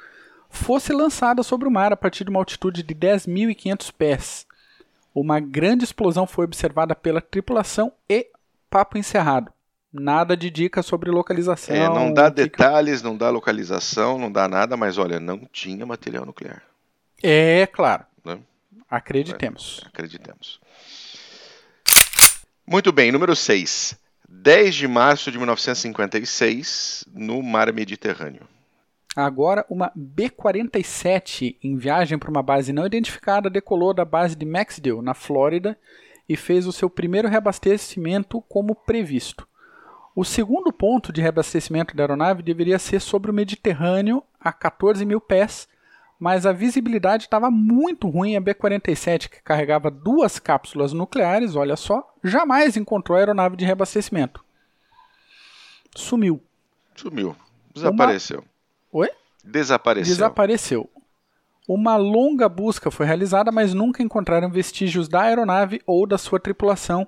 fosse 0.50 0.94
lançada 0.94 1.42
sobre 1.42 1.68
o 1.68 1.72
mar 1.72 1.92
a 1.92 1.98
partir 1.98 2.24
de 2.24 2.30
uma 2.30 2.40
altitude 2.40 2.84
de 2.84 2.94
10.500 2.94 3.92
pés. 3.92 4.46
Uma 5.14 5.40
grande 5.40 5.84
explosão 5.84 6.28
foi 6.28 6.46
observada 6.46 6.96
pela 6.96 7.22
tripulação 7.22 7.92
e 8.08 8.28
papo 8.70 9.00
encerrado. 9.00 9.52
Nada 9.92 10.38
de 10.38 10.52
dica 10.52 10.84
sobre 10.84 11.10
localização. 11.10 11.76
É, 11.76 11.90
não 11.90 12.14
dá 12.14 12.30
detalhes, 12.30 13.02
não 13.02 13.18
dá 13.18 13.32
localização, 13.32 14.20
não 14.20 14.32
dá 14.32 14.48
nada, 14.48 14.78
mas 14.78 15.00
olha, 15.00 15.20
não 15.20 15.40
tinha 15.52 15.86
material 15.88 16.26
nuclear. 16.26 16.62
É, 17.24 17.66
claro. 17.68 18.06
Né? 18.24 18.40
Acreditemos. 18.90 19.82
É, 19.86 19.88
acreditemos. 19.88 20.60
Muito 22.68 22.92
bem, 22.92 23.12
número 23.12 23.36
6. 23.36 23.98
10 24.28 24.76
de 24.76 24.88
março 24.88 25.32
de 25.32 25.38
1956, 25.38 27.06
no 27.14 27.42
mar 27.42 27.72
Mediterrâneo. 27.72 28.48
Agora, 29.16 29.66
uma 29.70 29.92
B-47 29.96 31.56
em 31.64 31.78
viagem 31.78 32.18
para 32.18 32.32
uma 32.32 32.42
base 32.42 32.74
não 32.74 32.86
identificada 32.86 33.50
decolou 33.50 33.94
da 33.94 34.04
base 34.04 34.36
de 34.36 34.46
Maxdale, 34.46 35.02
na 35.02 35.14
Flórida, 35.14 35.78
e 36.28 36.36
fez 36.36 36.66
o 36.66 36.72
seu 36.72 36.90
primeiro 36.90 37.28
reabastecimento 37.28 38.42
como 38.42 38.74
previsto. 38.74 39.48
O 40.16 40.24
segundo 40.24 40.74
ponto 40.74 41.14
de 41.14 41.22
reabastecimento 41.22 41.96
da 41.96 42.04
aeronave 42.04 42.42
deveria 42.42 42.80
ser 42.80 43.00
sobre 43.00 43.30
o 43.30 43.34
Mediterrâneo, 43.34 44.24
a 44.40 44.52
14 44.52 45.06
mil 45.06 45.22
pés, 45.22 45.68
mas 46.24 46.46
a 46.46 46.54
visibilidade 46.54 47.24
estava 47.24 47.52
muito 47.52 48.08
ruim. 48.08 48.38
A 48.38 48.40
B-47, 48.40 49.28
que 49.28 49.44
carregava 49.44 49.92
duas 49.92 50.40
cápsulas 50.40 50.94
nucleares, 50.94 51.54
olha 51.54 51.76
só, 51.76 52.16
jamais 52.24 52.78
encontrou 52.78 53.18
a 53.18 53.20
aeronave 53.20 53.58
de 53.58 53.66
reabastecimento. 53.66 54.42
Sumiu. 55.94 56.42
Sumiu. 56.96 57.36
Desapareceu. 57.74 58.40
Uma 58.94 59.02
Oi? 59.02 59.10
Desapareceu. 59.44 60.14
Desapareceu. 60.14 60.90
Uma 61.68 61.98
longa 61.98 62.48
busca 62.48 62.90
foi 62.90 63.06
realizada, 63.06 63.52
mas 63.52 63.74
nunca 63.74 64.02
encontraram 64.02 64.50
vestígios 64.50 65.10
da 65.10 65.24
aeronave 65.24 65.82
ou 65.86 66.08
da 66.08 66.18
sua 66.18 66.40
tripulação. 66.40 67.06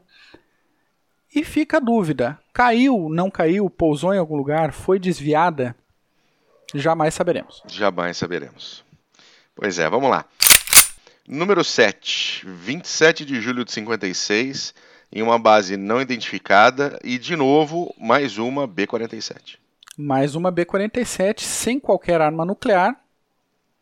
E 1.34 1.42
fica 1.42 1.78
a 1.78 1.80
dúvida: 1.80 2.38
caiu, 2.52 3.08
não 3.10 3.32
caiu, 3.32 3.70
pousou 3.70 4.14
em 4.14 4.18
algum 4.18 4.36
lugar, 4.36 4.74
foi 4.74 5.00
desviada? 5.00 5.74
Jamais 6.74 7.14
saberemos. 7.14 7.64
Jamais 7.68 8.18
saberemos. 8.18 8.85
Pois 9.56 9.80
é, 9.80 9.90
vamos 9.90 10.10
lá. 10.10 10.26
Número 11.28 11.64
7, 11.64 12.46
27 12.46 13.26
de 13.26 13.42
julho 13.42 13.66
de 13.66 13.72
56, 13.72 14.74
em 15.12 15.22
uma 15.22 15.40
base 15.40 15.78
não 15.78 16.00
identificada 16.02 17.00
e 17.04 17.18
de 17.18 17.36
novo 17.36 17.94
mais 17.98 18.38
uma 18.38 18.68
B-47 18.68 19.58
mais 19.98 20.36
uma 20.36 20.52
B-47 20.52 21.42
sem 21.42 21.80
qualquer 21.80 22.22
arma 22.22 22.46
nuclear. 22.46 23.00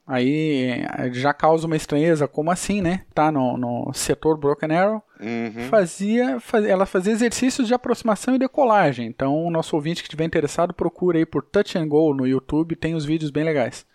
Aí 0.05 0.85
já 1.13 1.33
causa 1.33 1.65
uma 1.65 1.77
estranheza, 1.77 2.27
como 2.27 2.51
assim, 2.51 2.81
né? 2.81 3.05
Tá 3.13 3.31
no, 3.31 3.57
no 3.57 3.93
setor 3.93 4.37
Broken 4.37 4.75
Arrow. 4.75 5.01
Uhum. 5.19 5.69
Fazia, 5.69 6.41
faz, 6.41 6.65
ela 6.65 6.85
fazia 6.85 7.13
exercícios 7.13 7.67
de 7.67 7.73
aproximação 7.73 8.35
e 8.35 8.39
decolagem. 8.39 9.07
Então, 9.07 9.45
o 9.45 9.49
nosso 9.49 9.77
ouvinte 9.77 10.01
que 10.01 10.07
estiver 10.07 10.25
interessado, 10.25 10.73
procura 10.73 11.17
aí 11.17 11.25
por 11.25 11.41
Touch 11.41 11.77
and 11.77 11.87
Go 11.87 12.13
no 12.13 12.27
YouTube, 12.27 12.75
tem 12.75 12.95
os 12.95 13.05
vídeos 13.05 13.31
bem 13.31 13.45
legais. 13.45 13.85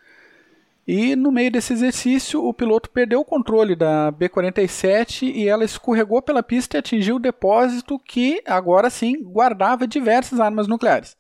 E 0.91 1.15
no 1.15 1.31
meio 1.31 1.51
desse 1.51 1.75
exercício, 1.75 2.43
o 2.43 2.55
piloto 2.55 2.89
perdeu 2.89 3.21
o 3.21 3.25
controle 3.25 3.77
da 3.77 4.11
B-47 4.11 5.31
e 5.35 5.47
ela 5.47 5.63
escorregou 5.63 6.23
pela 6.23 6.43
pista 6.43 6.79
e 6.79 6.81
atingiu 6.81 7.17
o 7.17 7.21
depósito 7.21 7.99
que, 7.99 8.43
agora 8.47 8.89
sim, 8.89 9.23
guardava 9.23 9.87
diversas 9.87 10.41
armas 10.41 10.67
nucleares. 10.67 11.15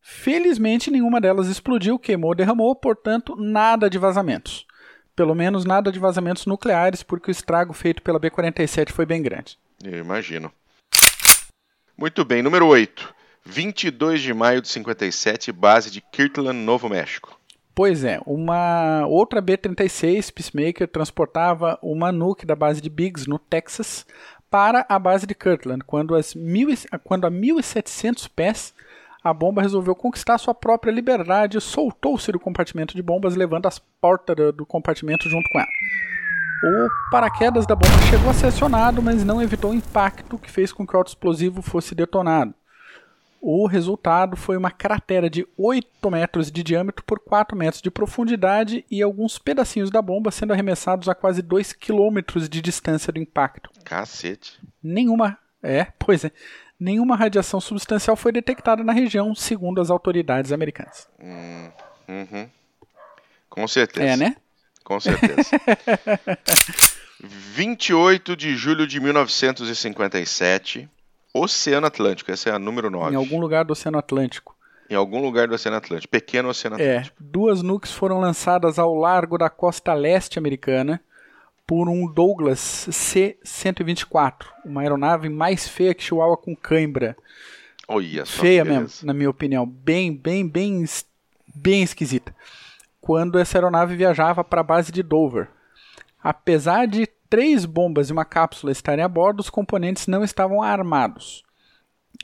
Felizmente, 0.00 0.90
nenhuma 0.90 1.20
delas 1.20 1.48
explodiu, 1.48 1.98
queimou, 1.98 2.34
derramou, 2.34 2.74
portanto, 2.74 3.36
nada 3.36 3.90
de 3.90 3.98
vazamentos. 3.98 4.66
Pelo 5.14 5.34
menos 5.34 5.66
nada 5.66 5.92
de 5.92 5.98
vazamentos 5.98 6.46
nucleares, 6.46 7.02
porque 7.02 7.30
o 7.30 7.30
estrago 7.30 7.74
feito 7.74 8.00
pela 8.00 8.18
B-47 8.18 8.90
foi 8.90 9.04
bem 9.04 9.20
grande. 9.22 9.58
Eu 9.84 9.98
imagino. 9.98 10.50
Muito 11.94 12.24
bem, 12.24 12.40
número 12.40 12.66
8. 12.66 13.14
22 13.44 14.22
de 14.22 14.32
maio 14.32 14.62
de 14.62 14.68
57, 14.68 15.52
base 15.52 15.90
de 15.90 16.00
Kirtland, 16.00 16.58
Novo 16.58 16.88
México. 16.88 17.38
Pois 17.74 18.04
é, 18.04 18.20
uma 18.26 19.06
outra 19.06 19.40
B-36 19.40 20.30
Peacemaker 20.30 20.86
transportava 20.86 21.78
uma 21.82 22.12
nuke 22.12 22.44
da 22.44 22.54
base 22.54 22.82
de 22.82 22.90
Biggs, 22.90 23.28
no 23.28 23.38
Texas, 23.38 24.04
para 24.50 24.84
a 24.88 24.98
base 24.98 25.26
de 25.26 25.34
Kirtland, 25.34 25.82
quando, 25.86 26.14
as 26.14 26.34
mil, 26.34 26.68
quando 27.02 27.26
a 27.26 27.30
1.700 27.30 28.28
pés 28.34 28.74
a 29.24 29.32
bomba 29.32 29.62
resolveu 29.62 29.94
conquistar 29.94 30.36
sua 30.36 30.52
própria 30.52 30.90
liberdade 30.90 31.56
e 31.56 31.60
soltou-se 31.60 32.30
do 32.30 32.40
compartimento 32.40 32.94
de 32.94 33.02
bombas, 33.02 33.36
levando 33.36 33.66
as 33.66 33.78
portas 33.78 34.36
do 34.54 34.66
compartimento 34.66 35.30
junto 35.30 35.48
com 35.50 35.58
ela. 35.58 35.68
O 36.64 36.88
paraquedas 37.10 37.66
da 37.66 37.74
bomba 37.74 38.02
chegou 38.10 38.30
a 38.30 38.34
ser 38.34 38.48
acionado, 38.48 39.00
mas 39.00 39.24
não 39.24 39.40
evitou 39.40 39.70
o 39.70 39.74
impacto 39.74 40.38
que 40.38 40.50
fez 40.50 40.72
com 40.72 40.86
que 40.86 40.94
o 40.94 40.98
autoexplosivo 40.98 41.62
fosse 41.62 41.94
detonado. 41.94 42.54
O 43.44 43.66
resultado 43.66 44.36
foi 44.36 44.56
uma 44.56 44.70
cratera 44.70 45.28
de 45.28 45.44
8 45.58 46.10
metros 46.10 46.50
de 46.50 46.62
diâmetro 46.62 47.04
por 47.04 47.18
4 47.18 47.58
metros 47.58 47.82
de 47.82 47.90
profundidade 47.90 48.84
e 48.88 49.02
alguns 49.02 49.36
pedacinhos 49.36 49.90
da 49.90 50.00
bomba 50.00 50.30
sendo 50.30 50.52
arremessados 50.52 51.08
a 51.08 51.14
quase 51.14 51.42
2 51.42 51.72
quilômetros 51.72 52.48
de 52.48 52.62
distância 52.62 53.12
do 53.12 53.18
impacto. 53.18 53.68
Cacete. 53.84 54.60
Nenhuma. 54.80 55.36
É, 55.60 55.88
pois 55.98 56.24
é 56.24 56.30
nenhuma 56.82 57.14
radiação 57.14 57.60
substancial 57.60 58.16
foi 58.16 58.32
detectada 58.32 58.82
na 58.82 58.92
região, 58.92 59.34
segundo 59.34 59.80
as 59.80 59.88
autoridades 59.88 60.50
americanas. 60.50 61.06
Hum, 61.20 61.70
uhum. 62.08 62.50
Com 63.48 63.68
certeza. 63.68 64.06
É, 64.06 64.16
né? 64.16 64.36
Com 64.82 64.98
certeza. 64.98 65.50
28 67.22 68.34
de 68.34 68.56
julho 68.56 68.84
de 68.84 68.98
1957, 68.98 70.88
Oceano 71.34 71.86
Atlântico, 71.86 72.30
essa 72.30 72.50
é 72.50 72.52
a 72.52 72.58
número 72.58 72.90
9. 72.90 73.12
Em 73.12 73.16
algum 73.16 73.40
lugar 73.40 73.64
do 73.64 73.72
Oceano 73.72 73.98
Atlântico. 73.98 74.54
Em 74.90 74.94
algum 74.94 75.22
lugar 75.22 75.48
do 75.48 75.54
Oceano 75.54 75.78
Atlântico, 75.78 76.10
pequeno 76.10 76.50
Oceano 76.50 76.78
é, 76.78 76.96
Atlântico. 76.96 77.16
É, 77.18 77.24
duas 77.24 77.62
nukes 77.62 77.92
foram 77.92 78.20
lançadas 78.20 78.78
ao 78.78 78.94
largo 78.94 79.38
da 79.38 79.48
costa 79.48 79.94
leste 79.94 80.38
americana 80.38 81.00
por 81.66 81.88
um 81.88 82.06
Douglas 82.06 82.86
C-124, 82.90 84.46
uma 84.64 84.82
aeronave 84.82 85.30
mais 85.30 85.66
feia 85.66 85.94
que 85.94 86.02
Chihuahua 86.02 86.36
com 86.36 86.54
cãibra. 86.54 87.16
Olha 87.88 88.26
feia 88.26 88.64
mesmo, 88.64 89.06
na 89.06 89.14
minha 89.14 89.30
opinião, 89.30 89.66
bem, 89.66 90.14
bem, 90.14 90.46
bem, 90.46 90.84
bem 91.54 91.82
esquisita. 91.82 92.34
Quando 93.00 93.38
essa 93.38 93.56
aeronave 93.56 93.96
viajava 93.96 94.44
para 94.44 94.60
a 94.60 94.64
base 94.64 94.92
de 94.92 95.02
Dover. 95.02 95.48
Apesar 96.22 96.86
de 96.86 97.08
três 97.32 97.64
bombas 97.64 98.10
e 98.10 98.12
uma 98.12 98.26
cápsula 98.26 98.70
estarem 98.70 99.02
a 99.02 99.08
bordo, 99.08 99.40
os 99.40 99.48
componentes 99.48 100.06
não 100.06 100.22
estavam 100.22 100.60
armados. 100.62 101.42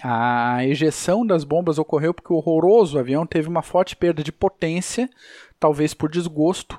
A 0.02 0.66
ejeção 0.66 1.26
das 1.26 1.44
bombas 1.44 1.78
ocorreu 1.78 2.12
porque 2.12 2.30
o 2.30 2.36
horroroso 2.36 2.98
avião 2.98 3.24
teve 3.26 3.48
uma 3.48 3.62
forte 3.62 3.96
perda 3.96 4.22
de 4.22 4.30
potência, 4.30 5.08
talvez 5.58 5.94
por 5.94 6.10
desgosto, 6.10 6.78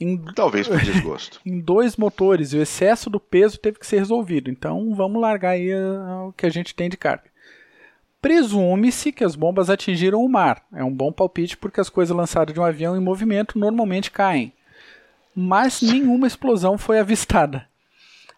em, 0.00 0.18
Talvez 0.34 0.66
por 0.66 0.76
desgosto. 0.82 1.40
em 1.46 1.60
dois 1.60 1.96
motores, 1.96 2.52
e 2.52 2.56
o 2.56 2.62
excesso 2.62 3.08
do 3.08 3.20
peso 3.20 3.58
teve 3.58 3.78
que 3.78 3.86
ser 3.86 3.98
resolvido. 3.98 4.50
Então 4.50 4.92
vamos 4.96 5.20
largar 5.22 5.50
aí 5.50 5.72
uh, 5.72 6.26
o 6.30 6.32
que 6.32 6.46
a 6.46 6.50
gente 6.50 6.74
tem 6.74 6.90
de 6.90 6.96
carga. 6.96 7.30
Presume-se 8.20 9.12
que 9.12 9.22
as 9.22 9.36
bombas 9.36 9.70
atingiram 9.70 10.20
o 10.24 10.28
mar. 10.28 10.64
É 10.74 10.82
um 10.82 10.92
bom 10.92 11.12
palpite 11.12 11.56
porque 11.56 11.80
as 11.80 11.88
coisas 11.88 12.16
lançadas 12.16 12.52
de 12.52 12.58
um 12.58 12.64
avião 12.64 12.96
em 12.96 13.00
movimento 13.00 13.56
normalmente 13.56 14.10
caem. 14.10 14.52
Mas 15.40 15.80
nenhuma 15.80 16.26
explosão 16.26 16.76
foi 16.76 16.98
avistada. 16.98 17.68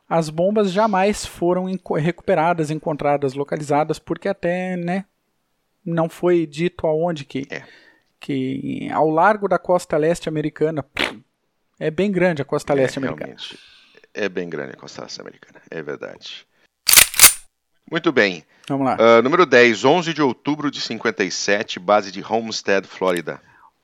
As 0.06 0.28
bombas 0.28 0.70
jamais 0.70 1.24
foram 1.24 1.64
recuperadas, 1.96 2.70
encontradas, 2.70 3.32
localizadas, 3.32 3.98
porque 3.98 4.28
até 4.28 4.76
né, 4.76 5.06
não 5.82 6.10
foi 6.10 6.46
dito 6.46 6.86
aonde 6.86 7.24
que, 7.24 7.46
é. 7.50 7.62
que 8.20 8.86
ao 8.92 9.08
largo 9.08 9.48
da 9.48 9.58
costa 9.58 9.96
leste 9.96 10.28
americana 10.28 10.84
é 11.78 11.90
bem 11.90 12.12
grande 12.12 12.42
a 12.42 12.44
costa 12.44 12.74
leste 12.74 12.98
é, 12.98 13.02
americana. 13.02 13.34
É 14.12 14.28
bem 14.28 14.50
grande 14.50 14.72
a 14.72 14.76
costa 14.76 15.00
leste 15.00 15.22
americana, 15.22 15.62
é 15.70 15.82
verdade. 15.82 16.46
Muito 17.90 18.12
bem. 18.12 18.44
Vamos 18.68 18.84
lá. 18.84 18.98
Uh, 19.00 19.22
número 19.22 19.46
10, 19.46 19.86
11 19.86 20.12
de 20.12 20.20
outubro 20.20 20.70
de 20.70 20.82
57, 20.82 21.80
base 21.80 22.12
de 22.12 22.22
Homestead, 22.22 22.86
Flórida. 22.86 23.40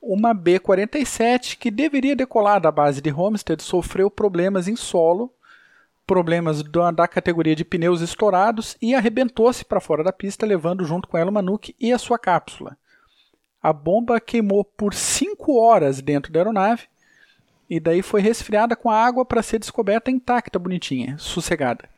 Uma 0.08 0.32
B-47 0.32 1.58
que 1.58 1.68
deveria 1.68 2.14
decolar 2.14 2.60
da 2.60 2.70
base 2.70 3.00
de 3.00 3.10
Homestead 3.10 3.60
sofreu 3.60 4.08
problemas 4.08 4.68
em 4.68 4.76
solo, 4.76 5.34
problemas 6.06 6.62
da, 6.62 6.92
da 6.92 7.08
categoria 7.08 7.56
de 7.56 7.64
pneus 7.64 8.00
estourados 8.00 8.76
e 8.80 8.94
arrebentou-se 8.94 9.64
para 9.64 9.80
fora 9.80 10.04
da 10.04 10.12
pista, 10.12 10.46
levando 10.46 10.84
junto 10.84 11.08
com 11.08 11.18
ela 11.18 11.28
uma 11.28 11.42
nuke 11.42 11.74
e 11.80 11.92
a 11.92 11.98
sua 11.98 12.20
cápsula. 12.20 12.76
A 13.60 13.72
bomba 13.72 14.20
queimou 14.20 14.62
por 14.62 14.94
5 14.94 15.58
horas 15.58 16.00
dentro 16.00 16.32
da 16.32 16.38
aeronave 16.38 16.84
e 17.68 17.80
daí 17.80 18.00
foi 18.00 18.20
resfriada 18.20 18.76
com 18.76 18.88
água 18.88 19.24
para 19.24 19.42
ser 19.42 19.58
descoberta 19.58 20.08
intacta, 20.08 20.56
bonitinha, 20.56 21.18
sossegada. 21.18 21.88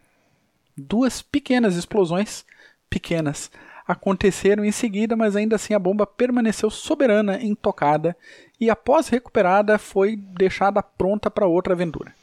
Duas 0.75 1.21
pequenas 1.21 1.77
explosões, 1.77 2.47
pequenas, 2.89 3.51
aconteceram 3.89 4.63
em 4.67 4.71
seguida, 4.71 5.17
mas 5.17 5.35
ainda 5.35 5.57
assim 5.57 5.73
a 5.73 5.79
bomba 5.79 6.07
permaneceu 6.07 6.69
soberana, 6.69 7.43
intocada, 7.43 8.15
e 8.61 8.69
após 8.69 9.09
recuperada 9.09 9.79
foi 9.79 10.15
deixada 10.15 10.83
pronta 10.83 11.31
para 11.31 11.47
outra 11.47 11.73
aventura. 11.73 12.15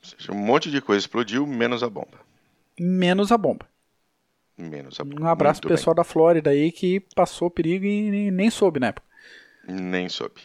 Ou 0.00 0.08
seja, 0.08 0.32
um 0.32 0.36
monte 0.36 0.70
de 0.70 0.80
coisa 0.80 1.00
explodiu, 1.00 1.44
menos 1.46 1.82
a 1.82 1.90
bomba. 1.90 2.20
Menos 2.78 3.32
a 3.32 3.36
bomba. 3.36 3.66
Menos 4.56 5.00
a 5.00 5.04
bomba. 5.04 5.20
Um 5.20 5.26
abraço 5.26 5.58
Muito 5.58 5.68
pro 5.68 5.76
pessoal 5.76 5.96
da 5.96 6.04
Flórida 6.04 6.50
aí 6.50 6.70
que 6.70 7.00
passou 7.16 7.50
perigo 7.50 7.84
e 7.84 8.30
nem 8.30 8.48
soube 8.48 8.78
na 8.78 8.88
época. 8.88 9.06
bem. 9.66 9.76
Nem 9.76 10.08
soube. 10.08 10.42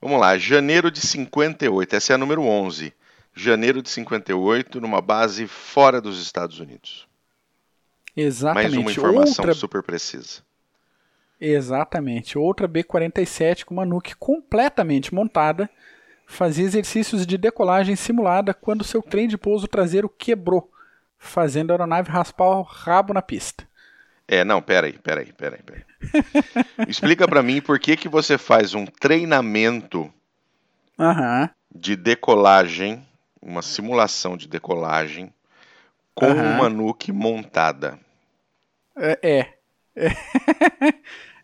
Vamos 0.00 0.20
lá, 0.20 0.38
janeiro 0.38 0.90
de 0.90 1.00
58, 1.00 1.96
essa 1.96 2.12
é 2.12 2.14
a 2.14 2.18
número 2.18 2.42
11. 2.42 2.92
Janeiro 3.34 3.82
de 3.82 3.90
58, 3.90 4.80
numa 4.80 5.02
base 5.02 5.46
fora 5.46 6.00
dos 6.00 6.22
Estados 6.22 6.58
Unidos. 6.58 7.05
Exatamente. 8.16 8.72
Mais 8.72 8.76
uma 8.76 8.90
informação 8.90 9.44
outra, 9.44 9.54
super 9.54 9.82
precisa. 9.82 10.42
Exatamente. 11.40 12.38
Outra 12.38 12.66
B-47 12.66 13.64
com 13.64 13.74
uma 13.74 13.84
nuke 13.84 14.14
completamente 14.16 15.14
montada 15.14 15.68
fazia 16.26 16.64
exercícios 16.64 17.26
de 17.26 17.36
decolagem 17.36 17.94
simulada 17.94 18.54
quando 18.54 18.82
seu 18.82 19.02
trem 19.02 19.28
de 19.28 19.36
pouso 19.36 19.68
traseiro 19.68 20.08
quebrou, 20.08 20.70
fazendo 21.18 21.70
a 21.70 21.74
aeronave 21.74 22.10
raspar 22.10 22.58
o 22.58 22.62
rabo 22.62 23.12
na 23.12 23.22
pista. 23.22 23.64
É, 24.26 24.42
não, 24.44 24.60
peraí, 24.60 24.94
peraí, 24.94 25.32
peraí, 25.32 25.62
peraí. 25.62 25.84
Explica 26.88 27.28
pra 27.28 27.42
mim 27.42 27.60
por 27.60 27.78
que, 27.78 27.96
que 27.96 28.08
você 28.08 28.36
faz 28.36 28.74
um 28.74 28.84
treinamento 28.84 30.12
Aham. 30.98 31.48
de 31.72 31.94
decolagem, 31.94 33.06
uma 33.40 33.62
simulação 33.62 34.36
de 34.36 34.48
decolagem, 34.48 35.32
com 36.12 36.26
Aham. 36.26 36.56
uma 36.56 36.68
nuke 36.68 37.12
montada. 37.12 38.00
É. 38.96 39.18
É. 39.22 39.46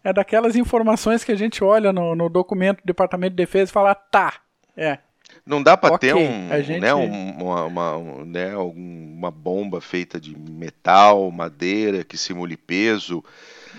É 0.04 0.12
daquelas 0.12 0.56
informações 0.56 1.23
que 1.23 1.30
a 1.30 1.37
gente 1.37 1.62
olha 1.62 1.92
no, 1.92 2.14
no 2.16 2.28
documento 2.28 2.78
do 2.78 2.87
Departamento 2.87 3.30
de 3.30 3.37
Defesa 3.37 3.71
e 3.71 3.73
fala, 3.73 3.94
tá. 3.94 4.35
É. 4.76 4.99
Não 5.47 5.62
dá 5.62 5.76
pra 5.76 5.94
Ok, 5.94 6.09
ter 6.09 6.14
um, 6.14 6.62
gente- 6.62 6.80
né, 6.80 6.92
um- 6.92 7.30
uma, 7.40 7.64
uma- 7.64 7.97
um, 7.97 8.25
né, 8.25 8.56
uma 8.56 9.30
bomba 9.30 9.80
feita 9.80 10.21
de 10.21 10.37
metal, 10.37 11.30
madeira, 11.30 12.02
que 12.04 12.18
simule 12.18 12.56
peso, 12.56 13.23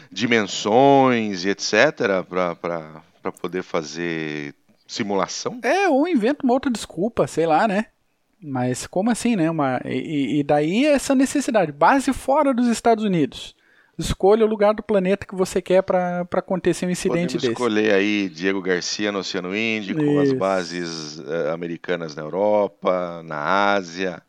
dimensões 0.10 1.44
e 1.46 1.50
etc. 1.50 2.24
para 2.62 3.32
poder 3.42 3.62
fazer 3.64 4.56
simulação? 4.88 5.60
É, 5.62 5.88
ou 5.90 6.08
inventa 6.08 6.44
uma 6.46 6.54
outra 6.54 6.72
desculpa, 6.72 7.28
sei 7.28 7.46
lá, 7.46 7.68
né? 7.68 7.88
Mas 8.42 8.88
como 8.88 9.10
assim, 9.12 9.36
né? 9.36 9.50
Uma, 9.50 9.80
e, 9.86 10.40
e 10.40 10.44
daí 10.44 10.86
essa 10.86 11.14
necessidade. 11.16 11.72
Base 11.72 12.12
fora 12.14 12.54
dos 12.54 12.68
Estados 12.68 13.04
Unidos. 13.04 13.56
Escolha 13.98 14.44
o 14.44 14.50
lugar 14.50 14.74
do 14.74 14.82
planeta 14.82 15.26
que 15.26 15.36
você 15.36 15.62
quer 15.62 15.84
para 15.84 16.28
acontecer 16.32 16.86
um 16.86 16.90
incidente 16.90 17.34
Podemos 17.36 17.42
desse. 17.42 17.52
escolher 17.52 17.94
aí 17.94 18.28
Diego 18.28 18.60
Garcia 18.62 19.12
no 19.12 19.20
Oceano 19.20 19.56
Índico, 19.56 20.20
as 20.20 20.30
Isso. 20.30 20.36
bases 20.36 21.20
eh, 21.20 21.52
americanas 21.52 22.16
na 22.16 22.24
Europa, 22.24 23.22
na 23.24 23.74
Ásia. 23.74 24.22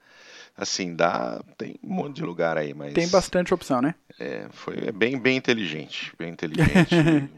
Assim, 0.56 0.94
dá, 0.94 1.42
tem 1.56 1.76
um 1.82 1.94
monte 1.94 2.16
de 2.16 2.24
lugar 2.24 2.58
aí, 2.58 2.74
mas 2.74 2.92
Tem 2.92 3.08
bastante 3.08 3.54
opção, 3.54 3.80
né? 3.80 3.94
É, 4.20 4.46
foi 4.50 4.76
é 4.86 4.92
bem, 4.92 5.18
bem 5.18 5.36
inteligente, 5.36 6.12
bem 6.18 6.30
inteligente. 6.30 6.94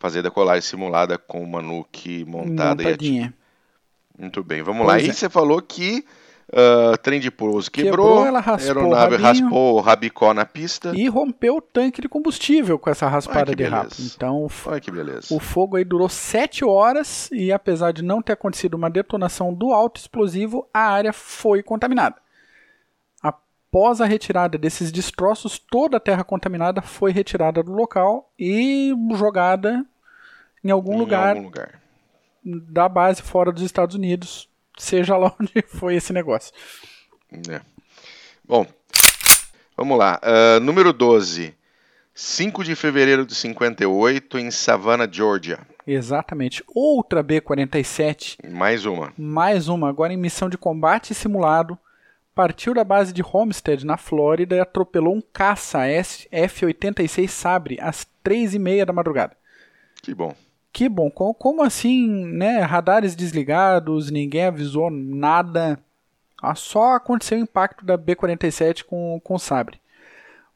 Fazer 0.00 0.22
decolagem 0.22 0.62
simulada 0.62 1.18
com 1.18 1.42
uma 1.42 1.60
nuke 1.60 2.24
montada 2.24 2.82
e 2.82 2.86
ativa. 2.86 2.90
Montadinha. 2.90 3.34
Muito 4.18 4.42
bem, 4.42 4.62
vamos 4.62 4.86
Pois 4.86 5.02
lá. 5.02 5.06
E 5.06 5.10
é. 5.10 5.12
você 5.12 5.28
falou 5.28 5.60
que 5.60 6.04
ah, 6.52 6.96
trem 6.98 7.20
de 7.20 7.30
pouso 7.30 7.70
quebrou, 7.70 8.06
Quebrou, 8.08 8.26
ela 8.26 8.40
raspou 8.40 8.70
a 8.70 8.74
aeronave 8.80 9.14
o 9.14 9.18
raspou 9.18 9.74
o 9.76 9.80
rabicó 9.80 10.34
na 10.34 10.44
pista. 10.44 10.92
E 10.96 11.08
rompeu 11.08 11.56
o 11.56 11.60
tanque 11.60 12.00
de 12.02 12.08
combustível 12.08 12.78
com 12.78 12.90
essa 12.90 13.06
raspada 13.08 13.54
de 13.54 13.64
rabo. 13.64 13.90
Então, 14.00 14.46
Olha 14.66 14.80
que 14.80 14.90
beleza. 14.90 15.34
o 15.34 15.38
fogo 15.38 15.76
aí 15.76 15.84
durou 15.84 16.08
7 16.08 16.64
horas 16.64 17.28
e 17.32 17.52
apesar 17.52 17.92
de 17.92 18.02
não 18.02 18.20
ter 18.20 18.32
acontecido 18.32 18.74
uma 18.74 18.90
detonação 18.90 19.54
do 19.54 19.72
alto 19.72 20.00
explosivo, 20.00 20.68
a 20.74 20.80
área 20.80 21.12
foi 21.12 21.62
contaminada. 21.62 22.16
Após 23.22 24.00
a 24.00 24.04
retirada 24.04 24.58
desses 24.58 24.90
destroços, 24.90 25.56
toda 25.56 25.98
a 25.98 26.00
terra 26.00 26.24
contaminada 26.24 26.82
foi 26.82 27.12
retirada 27.12 27.62
do 27.62 27.70
local 27.72 28.28
e 28.36 28.92
jogada 29.14 29.86
em 30.64 30.70
algum 30.72 30.94
Em 30.94 30.98
lugar 30.98 31.28
algum 31.36 31.44
lugar. 31.44 31.80
da 32.44 32.88
base 32.88 33.22
fora 33.22 33.52
dos 33.52 33.62
Estados 33.62 33.94
Unidos, 33.94 34.49
seja 34.80 35.16
lá 35.16 35.32
onde 35.40 35.62
foi 35.68 35.94
esse 35.96 36.12
negócio. 36.12 36.52
É. 37.48 37.60
Bom, 38.44 38.66
vamos 39.76 39.98
lá. 39.98 40.18
Ah, 40.22 40.58
número 40.60 40.92
12. 40.92 41.54
5 42.12 42.64
de 42.64 42.74
fevereiro 42.74 43.24
de 43.24 43.34
58, 43.34 44.38
em 44.38 44.50
Savannah, 44.50 45.08
Georgia. 45.10 45.60
Exatamente. 45.86 46.62
Outra 46.74 47.22
B-47 47.22 48.36
Mais 48.50 48.84
uma. 48.84 49.12
Mais 49.16 49.68
uma, 49.68 49.88
agora 49.88 50.12
em 50.12 50.16
missão 50.18 50.48
de 50.50 50.58
combate 50.58 51.14
simulado, 51.14 51.78
partiu 52.34 52.74
da 52.74 52.84
base 52.84 53.12
de 53.12 53.22
Homestead, 53.24 53.86
na 53.86 53.96
Flórida, 53.96 54.56
e 54.56 54.60
atropelou 54.60 55.14
um 55.14 55.22
caça 55.32 55.86
S- 55.86 56.28
F-86 56.30 57.28
Sabre 57.28 57.78
às 57.80 58.06
três 58.22 58.54
e 58.54 58.58
meia 58.58 58.84
da 58.84 58.92
madrugada. 58.92 59.34
Que 60.02 60.12
bom. 60.14 60.34
Que 60.72 60.88
bom, 60.88 61.10
co- 61.10 61.34
como 61.34 61.62
assim, 61.62 62.06
né? 62.26 62.60
Radares 62.60 63.16
desligados, 63.16 64.10
ninguém 64.10 64.44
avisou 64.44 64.90
nada. 64.90 65.78
Ah, 66.40 66.54
Só 66.54 66.94
aconteceu 66.94 67.38
o 67.38 67.42
impacto 67.42 67.84
da 67.84 67.96
B-47 67.96 68.84
com, 68.84 69.20
com 69.22 69.34
o 69.34 69.38
Sabre. 69.38 69.80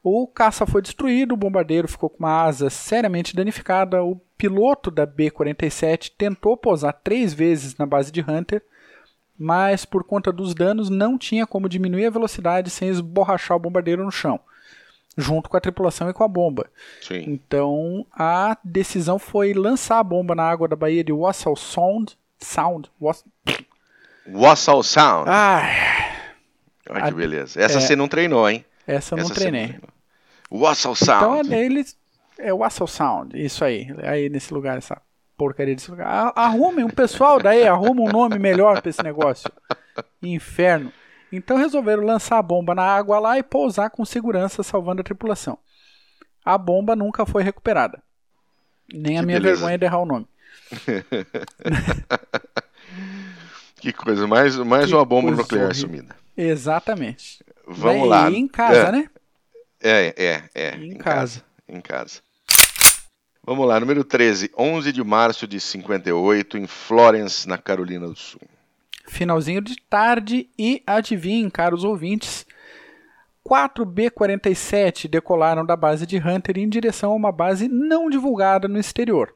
O 0.01 0.27
caça 0.27 0.65
foi 0.65 0.81
destruído, 0.81 1.33
o 1.33 1.37
bombardeiro 1.37 1.87
ficou 1.87 2.09
com 2.09 2.19
uma 2.19 2.43
asa 2.43 2.69
seriamente 2.69 3.35
danificada. 3.35 4.03
O 4.03 4.15
piloto 4.37 4.89
da 4.91 5.05
B-47 5.05 6.11
tentou 6.17 6.55
pousar 6.55 6.93
três 6.93 7.33
vezes 7.33 7.75
na 7.77 7.85
base 7.85 8.11
de 8.11 8.21
Hunter, 8.21 8.61
mas 9.37 9.83
por 9.83 10.03
conta 10.03 10.31
dos 10.31 10.53
danos 10.55 10.89
não 10.89 11.17
tinha 11.17 11.45
como 11.45 11.67
diminuir 11.67 12.05
a 12.05 12.09
velocidade 12.11 12.69
sem 12.69 12.87
esborrachar 12.89 13.57
o 13.57 13.59
bombardeiro 13.59 14.03
no 14.03 14.11
chão, 14.11 14.39
junto 15.17 15.49
com 15.49 15.57
a 15.57 15.61
tripulação 15.61 16.09
e 16.09 16.13
com 16.13 16.23
a 16.23 16.27
bomba. 16.27 16.69
Sim. 17.01 17.23
Então 17.27 18.05
a 18.11 18.57
decisão 18.63 19.17
foi 19.19 19.53
lançar 19.53 19.99
a 19.99 20.03
bomba 20.03 20.35
na 20.35 20.43
água 20.43 20.67
da 20.67 20.75
Baía 20.75 21.03
de 21.03 21.11
Wassaw 21.13 21.55
Sound. 21.55 22.17
Sound. 22.39 22.89
Was... 22.99 23.23
Wassau 24.27 24.83
Sound. 24.83 25.29
Ai, 25.29 25.71
Olha 26.89 27.03
que 27.05 27.11
beleza. 27.13 27.61
Essa 27.61 27.77
é. 27.77 27.81
você 27.81 27.95
não 27.95 28.07
treinou, 28.07 28.49
hein? 28.49 28.65
essa 28.85 29.13
eu 29.13 29.17
não 29.17 29.25
Essa 29.25 29.33
você 29.33 29.39
treinei. 29.39 29.67
treinou. 29.69 29.89
Wassau 30.51 30.93
Então 30.93 31.35
Sound. 31.37 31.53
é 31.53 31.65
eles. 31.65 31.97
É 32.37 32.53
Wassaw 32.53 32.85
Sound, 32.87 33.41
isso 33.41 33.63
aí. 33.63 33.87
Aí 34.03 34.29
nesse 34.29 34.53
lugar, 34.53 34.77
essa 34.77 35.01
porcaria 35.37 35.73
desse 35.73 35.89
lugar. 35.89 36.33
Arrumem 36.35 36.83
um 36.83 36.89
pessoal 36.89 37.39
daí, 37.39 37.65
arruma 37.65 38.01
um 38.01 38.11
nome 38.11 38.37
melhor 38.37 38.81
pra 38.81 38.89
esse 38.89 39.01
negócio. 39.01 39.49
Inferno. 40.21 40.91
Então 41.35 41.57
resolveram 41.57 42.03
lançar 42.03 42.37
a 42.37 42.41
bomba 42.41 42.73
na 42.75 42.83
água 42.83 43.19
lá 43.19 43.37
e 43.37 43.43
pousar 43.43 43.89
com 43.89 44.03
segurança, 44.05 44.63
salvando 44.63 45.01
a 45.01 45.03
tripulação. 45.03 45.57
A 46.43 46.57
bomba 46.57 46.95
nunca 46.95 47.25
foi 47.25 47.43
recuperada. 47.43 48.01
Nem 48.93 49.17
a 49.17 49.21
Que 49.21 49.25
minha 49.25 49.39
beleza. 49.39 49.55
vergonha 49.57 49.77
de 49.77 49.85
errar 49.85 49.99
o 49.99 50.05
nome. 50.05 50.27
Que 53.79 53.91
coisa. 53.93 54.25
Mais, 54.27 54.55
mais 54.57 54.87
Que 54.87 54.93
uma 54.95 55.05
bomba 55.05 55.31
nuclear 55.31 55.65
horrível. 55.65 55.81
sumida. 55.87 56.15
Exatamente. 56.35 57.43
Vamos 57.67 58.03
Né? 58.03 58.07
lá. 58.07 58.29
E 58.31 58.35
em 58.35 58.47
casa, 58.47 58.79
é, 58.87 58.91
né? 58.91 59.09
É, 59.81 60.13
é, 60.17 60.43
é. 60.55 60.75
Em 60.77 60.91
em 60.93 60.97
casa. 60.97 61.41
casa. 61.41 61.43
Em 61.67 61.81
casa. 61.81 62.21
Vamos 63.43 63.67
lá, 63.67 63.79
número 63.79 64.03
13, 64.03 64.51
11 64.57 64.91
de 64.91 65.03
março 65.03 65.45
de 65.47 65.59
58, 65.59 66.57
em 66.57 66.65
Florence, 66.65 67.47
na 67.47 67.59
Carolina 67.59 68.07
do 68.07 68.15
Sul. 68.15 68.41
Finalzinho 69.07 69.61
de 69.61 69.75
tarde 69.75 70.49
e 70.57 70.81
adivinhem, 70.85 71.49
caros 71.49 71.83
ouvintes, 71.83 72.45
4 73.43 73.85
B-47 73.85 75.07
decolaram 75.07 75.63
da 75.63 75.75
base 75.75 76.05
de 76.07 76.17
Hunter 76.17 76.57
em 76.57 76.67
direção 76.67 77.11
a 77.11 77.15
uma 77.15 77.31
base 77.31 77.67
não 77.67 78.09
divulgada 78.09 78.67
no 78.67 78.79
exterior. 78.79 79.35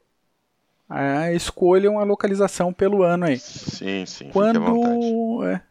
Ah, 0.90 1.32
escolham 1.32 2.00
a 2.00 2.04
localização 2.04 2.74
pelo 2.74 3.04
ano 3.04 3.26
aí. 3.26 3.38
Sim, 3.38 4.06
sim. 4.08 4.30
Quando, 4.32 5.44
é, 5.44 5.62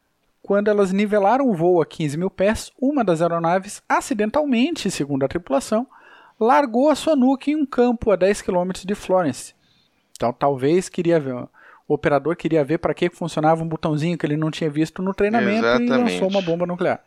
quando 0.40 0.68
elas 0.68 0.92
nivelaram 0.92 1.48
o 1.48 1.54
voo 1.56 1.82
a 1.82 1.86
15 1.86 2.16
mil 2.16 2.30
pés, 2.30 2.70
uma 2.80 3.02
das 3.02 3.20
aeronaves, 3.20 3.82
acidentalmente, 3.88 4.88
segundo 4.88 5.24
a 5.24 5.28
tripulação, 5.28 5.88
largou 6.38 6.88
a 6.88 6.94
sua 6.94 7.16
nuke 7.16 7.50
em 7.50 7.56
um 7.56 7.66
campo 7.66 8.12
a 8.12 8.16
10 8.16 8.42
km 8.42 8.70
de 8.84 8.94
Florence. 8.94 9.52
Então 10.12 10.32
talvez 10.32 10.88
queria 10.88 11.18
ver, 11.18 11.48
o 11.88 11.94
operador 11.94 12.36
queria 12.36 12.62
ver 12.62 12.78
para 12.78 12.92
que 12.92 13.08
funcionava 13.08 13.62
um 13.64 13.68
botãozinho 13.68 14.18
que 14.18 14.26
ele 14.26 14.36
não 14.36 14.50
tinha 14.50 14.68
visto 14.68 15.00
no 15.02 15.14
treinamento 15.14 15.64
e 15.64 15.68
Exatamente. 15.68 16.12
lançou 16.12 16.28
uma 16.28 16.42
bomba 16.42 16.66
nuclear. 16.66 17.02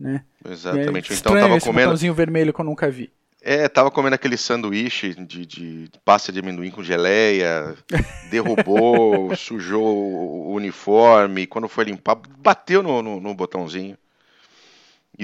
Né? 0.00 0.24
Exatamente. 0.48 1.12
É 1.12 1.16
então 1.16 1.34
tava 1.34 1.56
esse 1.56 1.66
comendo. 1.66 1.88
botãozinho 1.88 2.14
vermelho 2.14 2.54
que 2.54 2.60
eu 2.60 2.64
nunca 2.64 2.90
vi. 2.90 3.12
É, 3.42 3.68
tava 3.68 3.90
comendo 3.90 4.14
aquele 4.14 4.36
sanduíche 4.36 5.14
de, 5.14 5.46
de 5.46 5.90
pasta 6.04 6.32
de 6.32 6.40
amendoim 6.40 6.70
com 6.70 6.82
geleia, 6.82 7.76
derrubou, 8.28 9.36
sujou 9.36 9.84
o 9.84 10.54
uniforme, 10.54 11.46
quando 11.46 11.68
foi 11.68 11.84
limpar, 11.84 12.16
bateu 12.38 12.82
no, 12.82 13.02
no, 13.02 13.20
no 13.20 13.34
botãozinho. 13.34 13.96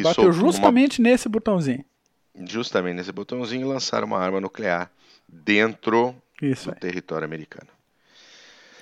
bateu 0.03 0.31
justamente 0.31 1.01
uma... 1.01 1.09
nesse 1.09 1.29
botãozinho. 1.29 1.85
Justamente 2.47 2.97
nesse 2.97 3.13
botãozinho 3.13 3.67
lançaram 3.67 4.07
uma 4.07 4.19
arma 4.19 4.41
nuclear 4.41 4.91
dentro 5.27 6.15
Isso 6.41 6.71
do 6.71 6.77
é. 6.77 6.79
território 6.79 7.25
americano. 7.25 7.69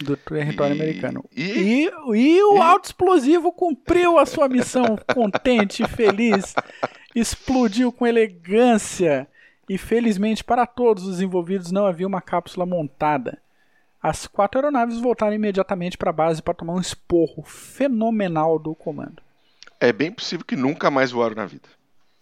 Do 0.03 0.17
território 0.17 0.75
e... 0.75 0.81
americano. 0.81 1.25
E, 1.37 1.43
e, 1.43 1.91
e 2.15 2.43
o 2.43 2.63
alto 2.63 2.87
explosivo 2.87 3.53
cumpriu 3.53 4.19
a 4.19 4.25
sua 4.25 4.49
missão 4.49 4.97
contente 5.15 5.83
e 5.83 5.89
feliz. 5.89 6.55
Explodiu 7.15 7.93
com 7.93 8.07
elegância. 8.07 9.29
E 9.69 9.79
felizmente 9.79 10.43
para 10.43 10.67
todos 10.67 11.07
os 11.07 11.21
envolvidos 11.21 11.71
não 11.71 11.87
havia 11.87 12.07
uma 12.07 12.21
cápsula 12.21 12.67
montada. 12.67 13.39
As 14.03 14.27
quatro 14.27 14.59
aeronaves 14.59 14.99
voltaram 14.99 15.35
imediatamente 15.35 15.99
para 15.99 16.11
a 16.11 16.13
base 16.13 16.43
para 16.43 16.55
tomar 16.55 16.75
um 16.75 16.81
esporro 16.81 17.43
fenomenal 17.43 18.59
do 18.59 18.75
comando. 18.75 19.23
É 19.79 19.93
bem 19.93 20.11
possível 20.11 20.45
que 20.45 20.57
nunca 20.57 20.91
mais 20.91 21.11
voaram 21.11 21.37
na 21.37 21.47
vida. 21.47 21.69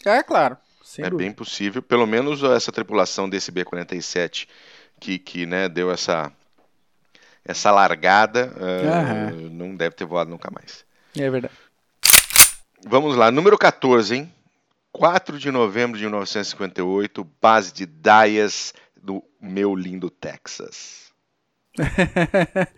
É 0.04 0.22
claro. 0.22 0.56
é 0.98 1.02
dúvida. 1.02 1.16
bem 1.16 1.32
possível. 1.32 1.80
Pelo 1.80 2.06
menos 2.06 2.42
essa 2.42 2.72
tripulação 2.72 3.28
desse 3.28 3.50
B-47 3.50 4.48
que, 5.00 5.18
que 5.18 5.46
né, 5.46 5.68
deu 5.68 5.90
essa, 5.90 6.32
essa 7.48 7.70
largada 7.70 8.52
uh, 8.56 9.50
não 9.50 9.74
deve 9.74 9.96
ter 9.96 10.04
voado 10.04 10.30
nunca 10.30 10.50
mais. 10.50 10.84
É 11.18 11.30
verdade. 11.30 11.54
Vamos 12.86 13.16
lá, 13.16 13.30
número 13.30 13.56
14, 13.56 14.14
hein? 14.14 14.32
4 14.92 15.38
de 15.38 15.50
novembro 15.50 15.96
de 15.96 16.04
1958, 16.04 17.26
base 17.40 17.72
de 17.72 17.86
Dallas, 17.86 18.74
do 19.02 19.24
meu 19.40 19.74
lindo 19.74 20.10
Texas. 20.10 21.10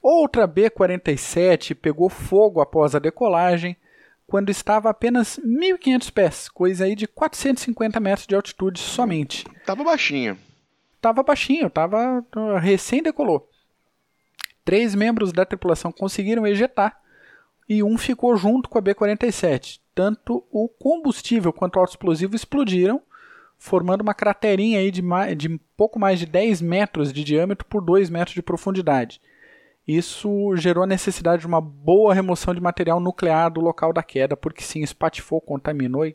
Outra 0.00 0.46
B-47 0.46 1.74
pegou 1.74 2.08
fogo 2.08 2.60
após 2.60 2.94
a 2.94 2.98
decolagem, 3.00 3.76
quando 4.26 4.50
estava 4.50 4.88
a 4.88 4.90
apenas 4.92 5.40
1.500 5.44 6.12
pés, 6.12 6.48
coisa 6.48 6.84
aí 6.84 6.94
de 6.94 7.08
450 7.08 7.98
metros 7.98 8.26
de 8.26 8.34
altitude 8.34 8.78
somente. 8.78 9.44
Tava 9.66 9.82
baixinho. 9.82 10.38
Tava 11.00 11.22
baixinho, 11.22 11.68
tava 11.68 12.24
recém 12.60 13.02
decolou. 13.02 13.48
Três 14.68 14.94
membros 14.94 15.32
da 15.32 15.46
tripulação 15.46 15.90
conseguiram 15.90 16.46
ejetar 16.46 17.00
e 17.66 17.82
um 17.82 17.96
ficou 17.96 18.36
junto 18.36 18.68
com 18.68 18.76
a 18.76 18.82
B-47. 18.82 19.80
Tanto 19.94 20.44
o 20.52 20.68
combustível 20.68 21.54
quanto 21.54 21.76
o 21.76 21.80
autoexplosivo 21.80 22.36
explodiram, 22.36 23.00
formando 23.56 24.02
uma 24.02 24.12
craterinha 24.12 24.80
aí 24.80 24.90
de, 24.90 25.02
de 25.38 25.58
pouco 25.74 25.98
mais 25.98 26.18
de 26.18 26.26
10 26.26 26.60
metros 26.60 27.14
de 27.14 27.24
diâmetro 27.24 27.64
por 27.64 27.80
2 27.80 28.10
metros 28.10 28.34
de 28.34 28.42
profundidade. 28.42 29.22
Isso 29.86 30.54
gerou 30.54 30.84
a 30.84 30.86
necessidade 30.86 31.40
de 31.40 31.46
uma 31.46 31.62
boa 31.62 32.12
remoção 32.12 32.54
de 32.54 32.60
material 32.60 33.00
nuclear 33.00 33.50
do 33.50 33.62
local 33.62 33.90
da 33.90 34.02
queda, 34.02 34.36
porque 34.36 34.62
sim, 34.62 34.82
espatifou, 34.82 35.40
contaminou 35.40 36.04
e 36.04 36.14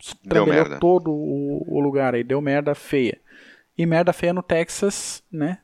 estrambelhou 0.00 0.78
todo 0.78 1.10
o, 1.10 1.62
o, 1.68 1.78
lugar 1.78 2.14
aí, 2.14 2.24
deu 2.24 2.40
merda 2.40 2.74
feia. 2.74 3.20
E 3.76 3.84
merda 3.84 4.14
feia 4.14 4.32
no 4.32 4.42
Texas, 4.42 5.22
né? 5.30 5.58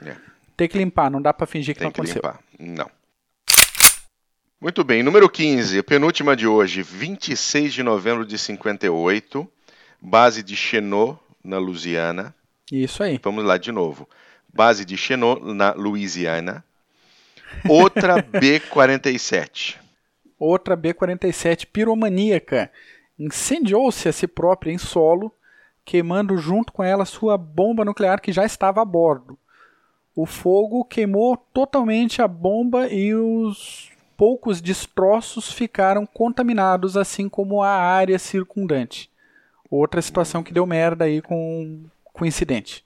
É. 0.00 0.31
Tem 0.62 0.68
que 0.68 0.78
limpar, 0.78 1.10
não 1.10 1.20
dá 1.20 1.34
para 1.34 1.44
fingir 1.44 1.74
que 1.74 1.80
Tem 1.80 1.86
não 1.86 1.92
que 1.92 2.00
aconteceu. 2.00 2.22
Limpar. 2.22 2.40
Não. 2.56 2.88
Muito 4.60 4.84
bem, 4.84 5.02
número 5.02 5.28
15, 5.28 5.82
penúltima 5.82 6.36
de 6.36 6.46
hoje, 6.46 6.84
26 6.84 7.74
de 7.74 7.82
novembro 7.82 8.24
de 8.24 8.38
58, 8.38 9.50
base 10.00 10.40
de 10.40 10.54
Chenot, 10.54 11.18
na 11.42 11.58
Louisiana. 11.58 12.32
Isso 12.70 13.02
aí. 13.02 13.18
Vamos 13.20 13.44
lá 13.44 13.58
de 13.58 13.72
novo. 13.72 14.08
Base 14.54 14.84
de 14.84 14.96
Chenot, 14.96 15.42
na 15.52 15.72
Louisiana. 15.72 16.64
Outra 17.68 18.22
B-47. 18.22 19.78
Outra 20.38 20.76
B-47 20.76 21.66
piromaníaca. 21.72 22.70
Incendiou-se 23.18 24.08
a 24.08 24.12
si 24.12 24.28
própria 24.28 24.70
em 24.70 24.78
solo, 24.78 25.34
queimando 25.84 26.38
junto 26.38 26.72
com 26.72 26.84
ela 26.84 27.04
sua 27.04 27.36
bomba 27.36 27.84
nuclear 27.84 28.20
que 28.20 28.30
já 28.30 28.44
estava 28.44 28.80
a 28.80 28.84
bordo. 28.84 29.36
O 30.14 30.26
fogo 30.26 30.84
queimou 30.84 31.36
totalmente 31.36 32.20
a 32.20 32.28
bomba 32.28 32.88
e 32.88 33.14
os 33.14 33.90
poucos 34.16 34.60
destroços 34.60 35.50
ficaram 35.50 36.04
contaminados, 36.06 36.96
assim 36.96 37.28
como 37.28 37.62
a 37.62 37.70
área 37.70 38.18
circundante. 38.18 39.10
Outra 39.70 40.02
situação 40.02 40.42
que 40.42 40.52
deu 40.52 40.66
merda 40.66 41.06
aí 41.06 41.22
com, 41.22 41.84
com 42.12 42.24
o 42.24 42.28
incidente. 42.28 42.84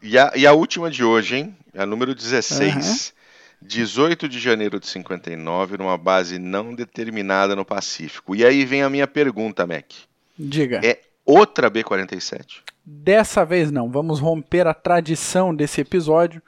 E 0.00 0.16
a, 0.16 0.32
e 0.36 0.46
a 0.46 0.52
última 0.52 0.90
de 0.90 1.02
hoje, 1.02 1.36
hein? 1.36 1.56
A 1.76 1.84
número 1.84 2.14
16. 2.14 3.08
Uhum. 3.08 3.22
18 3.68 4.28
de 4.28 4.40
janeiro 4.40 4.80
de 4.80 4.86
59, 4.88 5.78
numa 5.78 5.96
base 5.96 6.38
não 6.38 6.74
determinada 6.74 7.54
no 7.54 7.64
Pacífico. 7.64 8.34
E 8.34 8.44
aí 8.44 8.64
vem 8.64 8.82
a 8.82 8.90
minha 8.90 9.06
pergunta, 9.06 9.66
Mac. 9.66 9.92
Diga. 10.38 10.80
É 10.84 11.00
outra 11.24 11.70
B-47? 11.70 12.62
Dessa 12.84 13.44
vez 13.44 13.70
não. 13.70 13.90
Vamos 13.90 14.20
romper 14.20 14.66
a 14.66 14.74
tradição 14.74 15.54
desse 15.54 15.80
episódio 15.80 16.42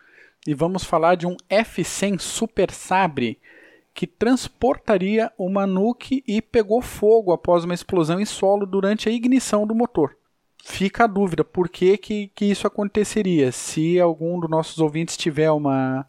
e 0.46 0.54
vamos 0.54 0.84
falar 0.84 1.14
de 1.14 1.26
um 1.26 1.36
F-100 1.48 2.18
Super 2.18 2.70
Sabre 2.70 3.38
que 3.94 4.06
transportaria 4.06 5.32
uma 5.38 5.66
nuke 5.66 6.24
e 6.26 6.42
pegou 6.42 6.82
fogo 6.82 7.32
após 7.32 7.64
uma 7.64 7.74
explosão 7.74 8.20
em 8.20 8.24
solo 8.24 8.66
durante 8.66 9.08
a 9.08 9.12
ignição 9.12 9.64
do 9.66 9.74
motor. 9.74 10.16
Fica 10.64 11.04
a 11.04 11.06
dúvida 11.06 11.44
por 11.44 11.68
que, 11.68 11.96
que, 11.96 12.30
que 12.34 12.46
isso 12.46 12.66
aconteceria. 12.66 13.52
Se 13.52 14.00
algum 14.00 14.40
dos 14.40 14.50
nossos 14.50 14.78
ouvintes 14.78 15.16
tiver 15.16 15.50
uma, 15.50 16.04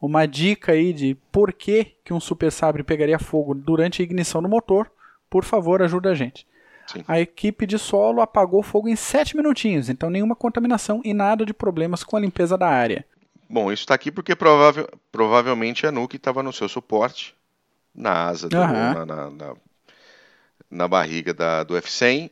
uma 0.00 0.26
dica 0.26 0.72
aí 0.72 0.92
de 0.92 1.16
por 1.32 1.52
que, 1.52 1.96
que 2.04 2.12
um 2.12 2.20
Super 2.20 2.52
Sabre 2.52 2.82
pegaria 2.82 3.18
fogo 3.18 3.54
durante 3.54 4.02
a 4.02 4.04
ignição 4.04 4.42
do 4.42 4.48
motor, 4.48 4.90
por 5.30 5.44
favor, 5.44 5.80
ajuda 5.80 6.10
a 6.10 6.14
gente. 6.14 6.46
Sim. 6.92 7.04
A 7.06 7.20
equipe 7.20 7.66
de 7.66 7.78
solo 7.78 8.20
apagou 8.20 8.62
fogo 8.62 8.88
em 8.88 8.96
7 8.96 9.36
minutinhos, 9.36 9.88
então 9.88 10.10
nenhuma 10.10 10.34
contaminação 10.34 11.00
e 11.04 11.14
nada 11.14 11.46
de 11.46 11.54
problemas 11.54 12.02
com 12.02 12.16
a 12.16 12.20
limpeza 12.20 12.58
da 12.58 12.68
área. 12.68 13.04
Bom, 13.48 13.72
isso 13.72 13.82
está 13.82 13.94
aqui 13.94 14.10
porque 14.10 14.34
provável, 14.34 14.88
provavelmente 15.10 15.86
a 15.86 15.92
Nuke 15.92 16.16
estava 16.16 16.42
no 16.42 16.52
seu 16.52 16.68
suporte, 16.68 17.34
na 17.94 18.26
asa, 18.26 18.48
do, 18.48 18.56
uhum. 18.56 18.66
na, 18.66 19.06
na, 19.06 19.30
na, 19.30 19.54
na, 20.70 20.88
barriga 20.88 21.34
da, 21.34 21.62
do 21.62 21.76
F-100, 21.76 22.30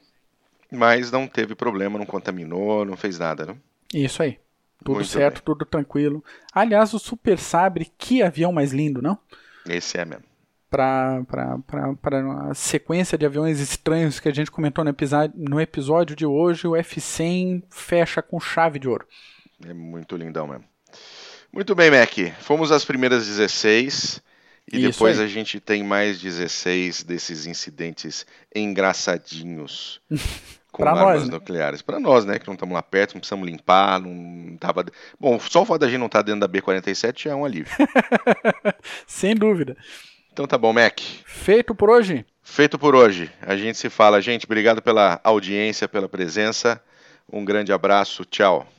mas 0.71 1.11
não 1.11 1.27
teve 1.27 1.55
problema, 1.55 1.99
não 1.99 2.07
contaminou, 2.07 2.85
não 2.85 2.97
fez 2.97 3.19
nada, 3.19 3.47
né? 3.47 3.57
Isso 3.93 4.23
aí. 4.23 4.39
Tudo 4.85 4.97
Muito 4.97 5.09
certo, 5.09 5.37
bem. 5.37 5.45
tudo 5.45 5.65
tranquilo. 5.65 6.25
Aliás, 6.53 6.95
o 6.95 6.99
Super 6.99 7.39
Sabre, 7.39 7.91
que 7.99 8.23
avião 8.23 8.53
mais 8.53 8.73
lindo, 8.73 9.03
não? 9.03 9.19
Esse 9.69 9.99
é 9.99 10.05
mesmo. 10.05 10.28
Para 10.71 11.25
a 12.51 12.55
sequência 12.55 13.17
de 13.17 13.25
aviões 13.25 13.59
estranhos 13.61 14.21
que 14.21 14.29
a 14.29 14.35
gente 14.35 14.51
comentou 14.51 14.85
no 14.85 14.91
episódio, 14.91 15.35
no 15.37 15.61
episódio 15.61 16.15
de 16.15 16.27
hoje, 16.27 16.67
o 16.67 16.77
F-100 16.77 17.63
fecha 17.71 18.21
com 18.21 18.39
chave 18.39 18.79
de 18.79 18.89
ouro. 18.89 19.07
É 19.67 19.73
muito 19.73 20.17
lindão 20.17 20.47
mesmo. 20.47 20.65
Muito 21.53 21.75
bem, 21.75 21.91
Mac. 21.91 22.13
Fomos 22.41 22.71
às 22.71 22.85
primeiras 22.85 23.27
16 23.27 24.23
e 24.71 24.77
Isso 24.77 24.93
depois 24.93 25.19
aí. 25.19 25.25
a 25.25 25.29
gente 25.29 25.59
tem 25.59 25.83
mais 25.83 26.21
16 26.21 27.03
desses 27.03 27.47
incidentes 27.47 28.27
engraçadinhos 28.55 30.01
com 30.71 30.87
armas 30.87 31.03
nós, 31.03 31.25
né? 31.25 31.35
nucleares. 31.35 31.81
Para 31.81 31.99
nós, 31.99 32.27
né, 32.27 32.39
que 32.39 32.47
não 32.47 32.55
estamos 32.55 32.75
lá 32.75 32.83
perto, 32.83 33.15
não 33.15 33.21
precisamos 33.21 33.49
limpar, 33.49 33.99
não 34.01 34.57
tava. 34.59 34.85
Bom, 35.19 35.41
só 35.41 35.63
o 35.63 35.65
fato 35.65 35.81
da 35.81 35.89
gente 35.89 35.99
não 35.99 36.07
estar 36.07 36.19
tá 36.19 36.27
dentro 36.27 36.41
da 36.41 36.49
B47 36.49 37.23
já 37.23 37.31
é 37.31 37.35
um 37.35 37.45
alívio. 37.45 37.73
Sem 39.07 39.35
dúvida. 39.35 39.77
Então 40.39 40.47
tá 40.47 40.57
bom, 40.57 40.73
Mac. 40.73 41.01
Feito 41.25 41.75
por 41.75 41.91
hoje. 41.91 42.25
Feito 42.45 42.79
por 42.79 42.95
hoje. 42.95 43.29
A 43.43 43.57
gente 43.57 43.77
se 43.77 43.91
fala, 43.91 44.23
gente. 44.23 44.47
Obrigado 44.47 44.81
pela 44.81 45.21
audiência, 45.25 45.89
pela 45.89 46.09
presença. 46.09 46.81
Um 47.29 47.45
grande 47.45 47.73
abraço. 47.73 48.25
Tchau. 48.25 48.65